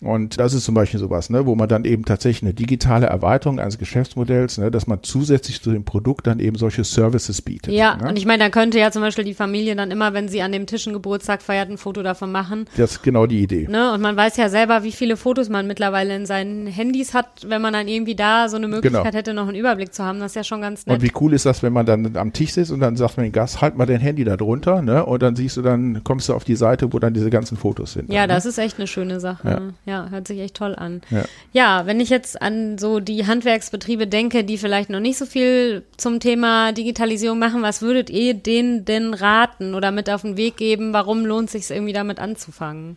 Und 0.00 0.38
das 0.38 0.54
ist 0.54 0.64
zum 0.64 0.74
Beispiel 0.74 1.00
sowas, 1.00 1.28
ne, 1.28 1.46
wo 1.46 1.54
man 1.54 1.68
dann 1.68 1.84
eben 1.84 2.04
tatsächlich 2.04 2.42
eine 2.42 2.54
digitale 2.54 3.06
Erweiterung 3.06 3.58
eines 3.58 3.78
Geschäftsmodells, 3.78 4.58
ne, 4.58 4.70
dass 4.70 4.86
man 4.86 5.02
zusätzlich 5.02 5.60
zu 5.60 5.72
dem 5.72 5.84
Produkt 5.84 6.26
dann 6.26 6.38
eben 6.38 6.56
solche 6.56 6.84
Services 6.84 7.42
bietet. 7.42 7.74
Ja, 7.74 7.96
ne? 7.96 8.08
und 8.08 8.16
ich 8.16 8.24
meine, 8.24 8.44
da 8.44 8.50
könnte 8.50 8.78
ja 8.78 8.90
zum 8.92 9.02
Beispiel 9.02 9.24
die 9.24 9.34
Familie 9.34 9.74
dann 9.74 9.90
immer, 9.90 10.14
wenn 10.14 10.28
sie 10.28 10.42
an 10.42 10.52
dem 10.52 10.66
Tisch 10.66 10.86
einen 10.86 10.94
Geburtstag 10.94 11.42
feiert, 11.42 11.68
ein 11.68 11.78
Foto 11.78 12.02
davon 12.02 12.30
machen. 12.30 12.66
Das 12.76 12.92
ist 12.92 13.02
genau 13.02 13.26
die 13.26 13.42
Idee. 13.42 13.66
Ne? 13.68 13.92
Und 13.92 14.00
man 14.00 14.16
weiß 14.16 14.36
ja 14.36 14.48
selber, 14.48 14.84
wie 14.84 14.92
viele 14.92 15.16
Fotos 15.16 15.48
man 15.48 15.66
mittlerweile 15.66 16.14
in 16.14 16.26
seinen 16.26 16.66
Handys 16.66 17.14
hat, 17.14 17.26
wenn 17.46 17.60
man 17.60 17.72
dann 17.72 17.88
irgendwie 17.88 18.14
da 18.14 18.48
so 18.48 18.56
eine 18.56 18.68
Möglichkeit 18.68 19.02
genau. 19.02 19.14
hätte, 19.14 19.34
noch 19.34 19.48
einen 19.48 19.56
Überblick 19.56 19.92
zu 19.92 20.04
haben. 20.04 20.20
Das 20.20 20.32
ist 20.32 20.36
ja 20.36 20.44
schon 20.44 20.60
ganz 20.60 20.86
nett. 20.86 20.96
Und 20.96 21.02
wie 21.02 21.12
cool 21.20 21.32
ist 21.32 21.44
das, 21.44 21.62
wenn 21.62 21.72
man 21.72 21.86
dann 21.86 22.16
am 22.16 22.32
Tisch 22.32 22.52
sitzt 22.52 22.70
und 22.70 22.80
dann 22.80 22.96
sagt 22.96 23.16
man 23.16 23.24
den 23.24 23.32
Gast, 23.32 23.60
halt 23.60 23.76
mal 23.76 23.86
dein 23.86 24.00
Handy 24.00 24.24
da 24.24 24.36
drunter, 24.36 24.82
ne? 24.82 25.04
Und 25.04 25.22
dann 25.22 25.34
siehst 25.34 25.56
du 25.56 25.62
dann, 25.62 26.04
kommst 26.04 26.28
du 26.28 26.34
auf 26.34 26.44
die 26.44 26.56
Seite, 26.56 26.92
wo 26.92 26.98
dann 26.98 27.14
diese 27.14 27.30
ganzen 27.30 27.56
Fotos 27.56 27.92
sind. 27.94 28.12
Ja, 28.12 28.26
dann, 28.26 28.36
das 28.36 28.44
ne? 28.44 28.50
ist 28.50 28.58
echt 28.58 28.78
eine 28.78 28.86
schöne 28.86 29.20
Sache. 29.20 29.48
Ja, 29.48 29.60
ja 29.88 30.08
hört 30.10 30.28
sich 30.28 30.38
echt 30.40 30.54
toll 30.54 30.74
an. 30.76 31.00
Ja. 31.10 31.24
ja, 31.52 31.86
wenn 31.86 32.00
ich 32.00 32.10
jetzt 32.10 32.40
an 32.40 32.78
so 32.78 33.00
die 33.00 33.26
Handwerksbetriebe 33.26 34.06
denke, 34.06 34.44
die 34.44 34.58
vielleicht 34.58 34.90
noch 34.90 35.00
nicht 35.00 35.18
so 35.18 35.26
viel 35.26 35.82
zum 35.96 36.20
Thema 36.20 36.72
Digitalisierung 36.72 37.38
machen, 37.38 37.62
was 37.62 37.82
würdet 37.82 38.10
ihr 38.10 38.34
denen 38.34 38.84
denn 38.84 39.14
raten 39.14 39.74
oder 39.74 39.90
mit 39.90 40.08
auf 40.10 40.22
den 40.22 40.36
Weg 40.36 40.56
geben? 40.56 40.92
Warum 40.92 41.26
lohnt 41.26 41.46
es 41.46 41.52
sich 41.52 41.74
irgendwie 41.74 41.92
damit 41.92 42.20
anzufangen? 42.20 42.96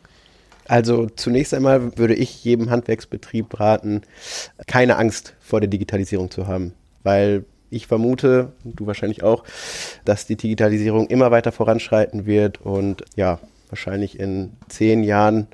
Also 0.67 1.07
zunächst 1.07 1.53
einmal 1.53 1.97
würde 1.97 2.13
ich 2.13 2.43
jedem 2.43 2.69
Handwerksbetrieb 2.69 3.59
raten, 3.59 4.03
keine 4.67 4.97
Angst 4.97 5.33
vor 5.39 5.59
der 5.59 5.69
Digitalisierung 5.69 6.29
zu 6.29 6.47
haben, 6.47 6.73
weil 7.03 7.45
ich 7.71 7.87
vermute, 7.87 8.51
du 8.63 8.85
wahrscheinlich 8.85 9.23
auch, 9.23 9.43
dass 10.05 10.27
die 10.27 10.35
Digitalisierung 10.35 11.07
immer 11.07 11.31
weiter 11.31 11.51
voranschreiten 11.51 12.25
wird 12.25 12.61
und 12.61 13.03
ja, 13.15 13.39
wahrscheinlich 13.69 14.19
in 14.19 14.51
zehn 14.67 15.03
Jahren 15.03 15.47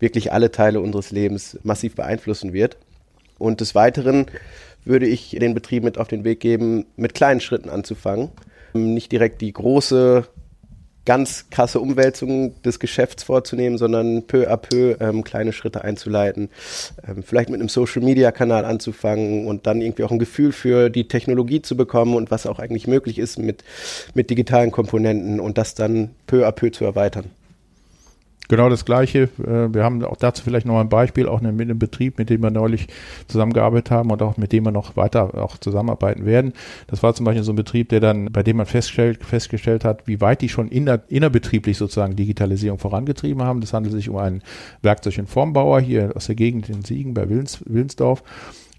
wirklich 0.00 0.32
alle 0.32 0.50
Teile 0.50 0.80
unseres 0.80 1.10
Lebens 1.10 1.58
massiv 1.62 1.94
beeinflussen 1.94 2.52
wird. 2.52 2.76
Und 3.38 3.60
des 3.60 3.74
Weiteren 3.74 4.26
würde 4.84 5.06
ich 5.06 5.30
den 5.30 5.54
Betrieb 5.54 5.82
mit 5.82 5.98
auf 5.98 6.08
den 6.08 6.24
Weg 6.24 6.40
geben, 6.40 6.86
mit 6.96 7.14
kleinen 7.14 7.40
Schritten 7.40 7.70
anzufangen. 7.70 8.30
Nicht 8.74 9.12
direkt 9.12 9.40
die 9.40 9.52
große, 9.52 10.26
ganz 11.04 11.50
krasse 11.50 11.80
Umwälzung 11.80 12.60
des 12.62 12.78
Geschäfts 12.80 13.22
vorzunehmen, 13.22 13.78
sondern 13.78 14.26
peu 14.26 14.50
à 14.50 14.56
peu 14.56 14.96
ähm, 15.00 15.22
kleine 15.22 15.52
Schritte 15.52 15.84
einzuleiten. 15.84 16.48
Ähm, 17.06 17.22
vielleicht 17.22 17.50
mit 17.50 17.60
einem 17.60 17.68
Social-Media-Kanal 17.68 18.64
anzufangen 18.64 19.46
und 19.46 19.66
dann 19.66 19.80
irgendwie 19.80 20.04
auch 20.04 20.10
ein 20.10 20.18
Gefühl 20.18 20.52
für 20.52 20.90
die 20.90 21.08
Technologie 21.08 21.62
zu 21.62 21.76
bekommen 21.76 22.14
und 22.14 22.30
was 22.30 22.46
auch 22.46 22.58
eigentlich 22.58 22.86
möglich 22.86 23.18
ist 23.18 23.38
mit, 23.38 23.64
mit 24.14 24.30
digitalen 24.30 24.70
Komponenten 24.70 25.40
und 25.40 25.58
das 25.58 25.74
dann 25.74 26.10
peu 26.26 26.46
à 26.46 26.52
peu 26.52 26.70
zu 26.70 26.84
erweitern. 26.84 27.30
Genau 28.48 28.68
das 28.68 28.84
Gleiche. 28.84 29.30
Äh, 29.42 29.72
wir 29.72 29.84
haben 29.84 30.04
auch 30.04 30.16
dazu 30.16 30.42
vielleicht 30.44 30.66
noch 30.66 30.78
ein 30.78 30.88
Beispiel, 30.88 31.28
auch 31.28 31.40
mit 31.40 31.62
einem 31.62 31.78
Betrieb, 31.78 32.18
mit 32.18 32.28
dem 32.28 32.42
wir 32.42 32.50
neulich 32.50 32.88
zusammengearbeitet 33.26 33.90
haben 33.90 34.10
und 34.10 34.20
auch 34.20 34.36
mit 34.36 34.52
dem 34.52 34.64
wir 34.64 34.70
noch 34.70 34.96
weiter 34.96 35.42
auch 35.42 35.56
zusammenarbeiten 35.56 36.26
werden. 36.26 36.52
Das 36.86 37.02
war 37.02 37.14
zum 37.14 37.24
Beispiel 37.24 37.42
so 37.42 37.52
ein 37.52 37.56
Betrieb, 37.56 37.88
der 37.88 38.00
dann, 38.00 38.26
bei 38.32 38.42
dem 38.42 38.58
man 38.58 38.66
festgestellt, 38.66 39.24
festgestellt 39.24 39.84
hat, 39.84 40.06
wie 40.06 40.20
weit 40.20 40.42
die 40.42 40.48
schon 40.50 40.68
inner, 40.68 41.00
innerbetrieblich 41.08 41.78
sozusagen 41.78 42.16
Digitalisierung 42.16 42.78
vorangetrieben 42.78 43.42
haben. 43.42 43.60
Das 43.60 43.72
handelt 43.72 43.94
sich 43.94 44.10
um 44.10 44.16
einen 44.16 44.42
Werkzeug- 44.82 45.18
und 45.18 45.28
Formbauer 45.28 45.80
hier 45.80 46.12
aus 46.14 46.26
der 46.26 46.34
Gegend 46.34 46.68
in 46.68 46.82
Siegen 46.82 47.14
bei 47.14 47.28
Willens, 47.28 47.62
Willensdorf 47.66 48.22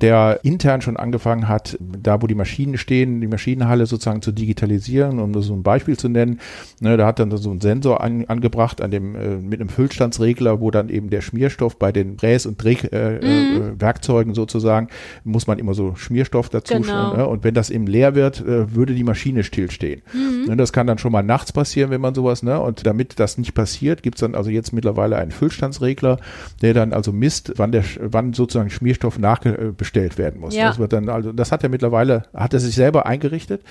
der 0.01 0.41
intern 0.43 0.81
schon 0.81 0.97
angefangen 0.97 1.47
hat, 1.47 1.77
da 1.79 2.21
wo 2.21 2.27
die 2.27 2.36
Maschinen 2.36 2.77
stehen, 2.77 3.21
die 3.21 3.27
Maschinenhalle 3.27 3.86
sozusagen 3.86 4.21
zu 4.21 4.31
digitalisieren, 4.31 5.19
um 5.19 5.34
so 5.41 5.53
ein 5.53 5.63
Beispiel 5.63 5.97
zu 5.97 6.10
nennen. 6.10 6.39
Ne, 6.81 6.97
da 6.97 7.05
hat 7.08 7.19
dann 7.19 7.36
so 7.38 7.49
ein 7.51 7.62
Sensor 7.62 8.01
an, 8.01 8.25
angebracht 8.25 8.81
an 8.81 8.91
dem 8.91 9.15
äh, 9.15 9.38
mit 9.38 9.62
einem 9.62 9.69
Füllstandsregler, 9.69 10.60
wo 10.60 10.69
dann 10.71 10.89
eben 10.89 11.10
der 11.10 11.21
Schmierstoff 11.21 11.79
bei 11.79 11.91
den 11.91 12.17
Fräs- 12.17 12.45
und 12.45 12.62
Drehwerkzeugen 12.62 14.31
äh, 14.31 14.31
mhm. 14.31 14.36
sozusagen 14.36 14.89
muss 15.23 15.47
man 15.47 15.60
immer 15.60 15.73
so 15.73 15.95
Schmierstoff 15.95 16.49
dazu 16.49 16.75
genau. 16.75 17.15
ne, 17.15 17.27
und 17.27 17.43
wenn 17.43 17.53
das 17.53 17.69
eben 17.69 17.88
leer 17.88 18.15
wird, 18.15 18.41
äh, 18.41 18.75
würde 18.75 18.95
die 18.95 19.03
Maschine 19.03 19.43
stillstehen. 19.43 20.01
Mhm. 20.13 20.49
Ne, 20.49 20.58
das 20.58 20.73
kann 20.73 20.88
dann 20.88 20.97
schon 20.97 21.13
mal 21.13 21.23
nachts 21.23 21.53
passieren, 21.53 21.89
wenn 21.89 22.01
man 22.01 22.13
sowas, 22.15 22.43
ne, 22.43 22.60
und 22.60 22.86
damit 22.86 23.19
das 23.19 23.38
nicht 23.38 23.53
passiert, 23.53 24.03
gibt's 24.03 24.19
dann 24.19 24.36
also 24.36 24.49
jetzt 24.49 24.73
mittlerweile 24.73 25.15
einen 25.15 25.31
Füllstandsregler, 25.31 26.19
der 26.62 26.73
dann 26.73 26.91
also 26.91 27.13
misst, 27.13 27.53
wann 27.55 27.71
der 27.71 27.84
wann 28.01 28.34
sozusagen 28.34 28.69
Schmierstoff 28.69 29.19
nachge 29.19 29.73
bestellt 29.86 30.17
werden 30.17 30.41
muss. 30.41 30.56
Ja. 30.56 30.67
Das 30.67 30.80
wird 30.80 30.93
dann, 30.93 31.10
also 31.10 31.32
das 31.32 31.52
hat 31.52 31.62
er 31.62 31.69
mittlerweile, 31.69 32.24
hat 32.34 32.56
er 32.56 32.60
sich 32.60 32.74
selber 32.74 33.06
eingerichtet, 33.06 33.62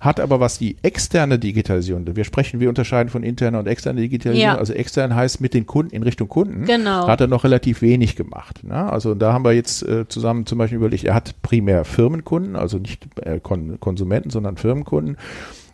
hat 0.00 0.20
aber 0.20 0.38
was 0.38 0.58
die 0.58 0.76
externe 0.82 1.40
Digitalisierung, 1.40 2.06
wir 2.14 2.24
sprechen, 2.24 2.60
wir 2.60 2.68
unterscheiden 2.68 3.10
von 3.10 3.24
interner 3.24 3.58
und 3.58 3.66
externer 3.66 4.00
Digitalisierung, 4.00 4.54
ja. 4.54 4.58
also 4.58 4.72
extern 4.72 5.16
heißt 5.16 5.40
mit 5.40 5.54
den 5.54 5.66
Kunden 5.66 5.92
in 5.92 6.04
Richtung 6.04 6.28
Kunden, 6.28 6.66
genau. 6.66 7.08
hat 7.08 7.20
er 7.20 7.26
noch 7.26 7.42
relativ 7.42 7.82
wenig 7.82 8.14
gemacht. 8.14 8.62
Ne? 8.62 8.74
Also 8.74 9.16
da 9.16 9.32
haben 9.32 9.44
wir 9.44 9.54
jetzt 9.54 9.82
äh, 9.82 10.06
zusammen 10.06 10.46
zum 10.46 10.58
Beispiel 10.58 10.78
überlegt, 10.78 11.02
er 11.02 11.14
hat 11.14 11.42
primär 11.42 11.84
Firmenkunden, 11.84 12.54
also 12.54 12.78
nicht 12.78 13.04
äh, 13.22 13.40
Kon 13.40 13.80
Konsumenten, 13.80 14.30
sondern 14.30 14.56
Firmenkunden. 14.56 15.16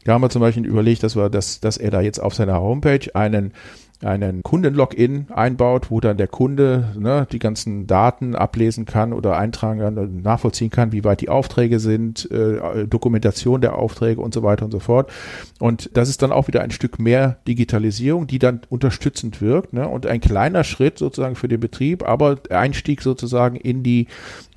Da 0.04 0.14
haben 0.14 0.22
wir 0.22 0.30
zum 0.30 0.40
Beispiel 0.40 0.64
überlegt, 0.64 1.02
dass 1.02 1.16
wir, 1.16 1.28
dass, 1.28 1.60
dass 1.60 1.76
er 1.76 1.90
da 1.90 2.00
jetzt 2.00 2.18
auf 2.18 2.34
seiner 2.34 2.60
Homepage 2.60 3.14
einen 3.14 3.52
einen 4.04 4.42
Kundenlogin 4.42 5.26
einbaut, 5.30 5.90
wo 5.90 6.00
dann 6.00 6.16
der 6.16 6.28
Kunde 6.28 6.92
ne, 6.98 7.26
die 7.30 7.38
ganzen 7.38 7.86
Daten 7.86 8.34
ablesen 8.34 8.84
kann 8.84 9.12
oder 9.12 9.36
eintragen 9.36 9.80
kann, 9.80 10.22
nachvollziehen 10.22 10.70
kann, 10.70 10.92
wie 10.92 11.04
weit 11.04 11.20
die 11.20 11.28
Aufträge 11.28 11.78
sind, 11.80 12.30
äh, 12.30 12.86
Dokumentation 12.86 13.60
der 13.60 13.76
Aufträge 13.76 14.20
und 14.20 14.34
so 14.34 14.42
weiter 14.42 14.64
und 14.64 14.70
so 14.70 14.80
fort. 14.80 15.10
Und 15.58 15.90
das 15.94 16.08
ist 16.08 16.22
dann 16.22 16.32
auch 16.32 16.48
wieder 16.48 16.62
ein 16.62 16.70
Stück 16.70 16.98
mehr 16.98 17.38
Digitalisierung, 17.46 18.26
die 18.26 18.38
dann 18.38 18.60
unterstützend 18.68 19.40
wirkt 19.40 19.72
ne, 19.72 19.88
und 19.88 20.06
ein 20.06 20.20
kleiner 20.20 20.64
Schritt 20.64 20.98
sozusagen 20.98 21.36
für 21.36 21.48
den 21.48 21.60
Betrieb, 21.60 22.02
aber 22.06 22.38
Einstieg 22.50 23.02
sozusagen 23.02 23.56
in 23.56 23.82
die 23.82 24.08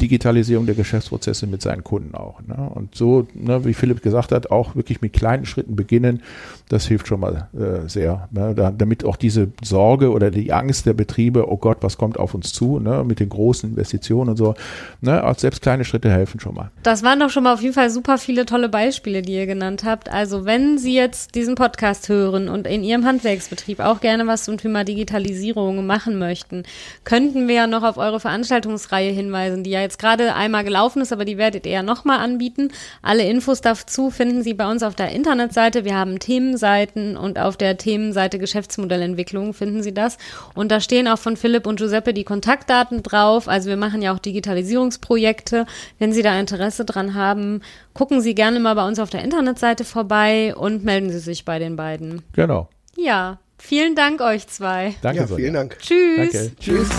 Digitalisierung 0.02 0.66
der 0.66 0.76
Geschäftsprozesse 0.76 1.48
mit 1.48 1.62
seinen 1.62 1.84
Kunden 1.84 2.16
auch. 2.16 2.42
Ne. 2.42 2.70
Und 2.74 2.96
so, 2.96 3.28
ne, 3.34 3.66
wie 3.66 3.74
Philipp 3.74 4.02
gesagt 4.02 4.32
hat, 4.32 4.52
auch 4.52 4.76
wirklich 4.76 5.02
mit 5.02 5.14
kleinen 5.14 5.46
Schritten 5.46 5.76
beginnen, 5.76 6.22
das 6.70 6.88
hilft 6.88 7.08
schon 7.08 7.20
mal 7.20 7.48
äh, 7.54 7.88
sehr, 7.88 8.28
ne, 8.32 8.54
da, 8.56 8.72
damit 8.72 9.06
auch 9.06 9.16
diese 9.16 9.35
diese 9.36 9.52
Sorge 9.64 10.12
oder 10.12 10.32
die 10.32 10.54
Angst 10.54 10.86
der 10.86 10.94
Betriebe, 10.94 11.50
oh 11.50 11.58
Gott, 11.58 11.78
was 11.82 11.98
kommt 11.98 12.18
auf 12.18 12.34
uns 12.34 12.54
zu, 12.54 12.80
ne, 12.80 13.04
mit 13.04 13.20
den 13.20 13.30
großen 13.30 13.70
Investitionen 13.70 14.32
und 14.32 14.38
so. 14.38 14.56
Ne, 15.02 15.24
auch 15.24 15.38
selbst 15.38 15.62
kleine 15.62 15.84
Schritte 15.84 16.10
helfen 16.10 16.40
schon 16.40 16.56
mal. 16.56 16.72
Das 16.84 17.04
waren 17.04 17.20
doch 17.20 17.30
schon 17.30 17.44
mal 17.44 17.54
auf 17.54 17.62
jeden 17.62 17.74
Fall 17.74 17.90
super 17.90 18.18
viele 18.18 18.46
tolle 18.46 18.70
Beispiele, 18.70 19.22
die 19.22 19.34
ihr 19.34 19.46
genannt 19.46 19.84
habt. 19.84 20.10
Also 20.10 20.46
wenn 20.46 20.78
Sie 20.78 20.96
jetzt 20.96 21.36
diesen 21.36 21.56
Podcast 21.56 22.10
hören 22.10 22.50
und 22.50 22.68
in 22.68 22.84
Ihrem 22.84 23.06
Handwerksbetrieb 23.06 23.80
auch 23.80 24.00
gerne 24.02 24.26
was 24.28 24.46
zum 24.46 24.58
Thema 24.58 24.84
Digitalisierung 24.84 25.86
machen 25.86 26.18
möchten, 26.18 26.64
könnten 27.04 27.48
wir 27.48 27.56
ja 27.56 27.68
noch 27.68 27.84
auf 27.84 27.98
eure 27.98 28.20
Veranstaltungsreihe 28.20 29.12
hinweisen, 29.12 29.64
die 29.64 29.72
ja 29.72 29.82
jetzt 29.82 30.00
gerade 30.00 30.34
einmal 30.34 30.64
gelaufen 30.64 31.02
ist, 31.02 31.12
aber 31.12 31.26
die 31.26 31.38
werdet 31.38 31.66
ihr 31.66 31.74
ja 31.74 31.84
nochmal 31.84 32.20
anbieten. 32.20 32.70
Alle 33.02 33.28
Infos 33.28 33.62
dazu 33.62 34.10
finden 34.10 34.44
Sie 34.44 34.54
bei 34.54 34.70
uns 34.70 34.84
auf 34.84 34.96
der 34.96 35.12
Internetseite. 35.12 35.86
Wir 35.86 35.96
haben 35.96 36.20
Themenseiten 36.20 37.18
und 37.18 37.40
auf 37.40 37.58
der 37.58 37.78
Themenseite 37.78 38.40
Geschäftsmodellentwicklung 38.40 39.25
finden 39.54 39.84
Sie 39.84 39.94
das. 39.94 40.18
Und 40.54 40.72
da 40.72 40.80
stehen 40.80 41.08
auch 41.08 41.20
von 41.20 41.38
Philipp 41.38 41.68
und 41.68 41.78
Giuseppe 41.78 42.14
die 42.14 42.24
Kontaktdaten 42.24 43.04
drauf. 43.04 43.48
Also 43.48 43.70
wir 43.70 43.78
machen 43.78 44.02
ja 44.02 44.14
auch 44.14 44.20
Digitalisierungsprojekte. 44.20 45.66
Wenn 46.00 46.14
Sie 46.14 46.22
da 46.22 46.40
Interesse 46.40 46.86
dran 46.86 47.16
haben, 47.16 47.62
gucken 47.94 48.22
Sie 48.22 48.36
gerne 48.36 48.60
mal 48.60 48.76
bei 48.76 48.88
uns 48.88 49.00
auf 49.00 49.10
der 49.10 49.24
Internetseite 49.24 49.86
vorbei 49.86 50.56
und 50.56 50.84
melden 50.84 51.10
Sie 51.10 51.20
sich 51.20 51.46
bei 51.46 51.60
den 51.60 51.76
beiden. 51.76 52.22
Genau. 52.34 52.70
Ja, 52.96 53.40
vielen 53.58 53.96
Dank 53.96 54.22
euch 54.22 54.48
zwei. 54.48 54.96
Danke, 55.02 55.22
ja, 55.22 55.28
vielen 55.28 55.54
Dank. 55.54 55.78
Tschüss. 55.80 56.32
Danke. 56.32 56.52
Tschüss. 56.60 56.90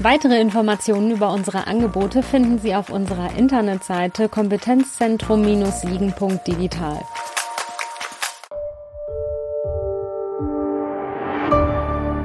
Weitere 0.00 0.40
Informationen 0.40 1.12
über 1.12 1.32
unsere 1.32 1.68
Angebote 1.68 2.24
finden 2.24 2.58
Sie 2.58 2.74
auf 2.74 2.90
unserer 2.90 3.36
Internetseite 3.36 4.28
kompetenzzentrum-siegen.digital. 4.28 7.00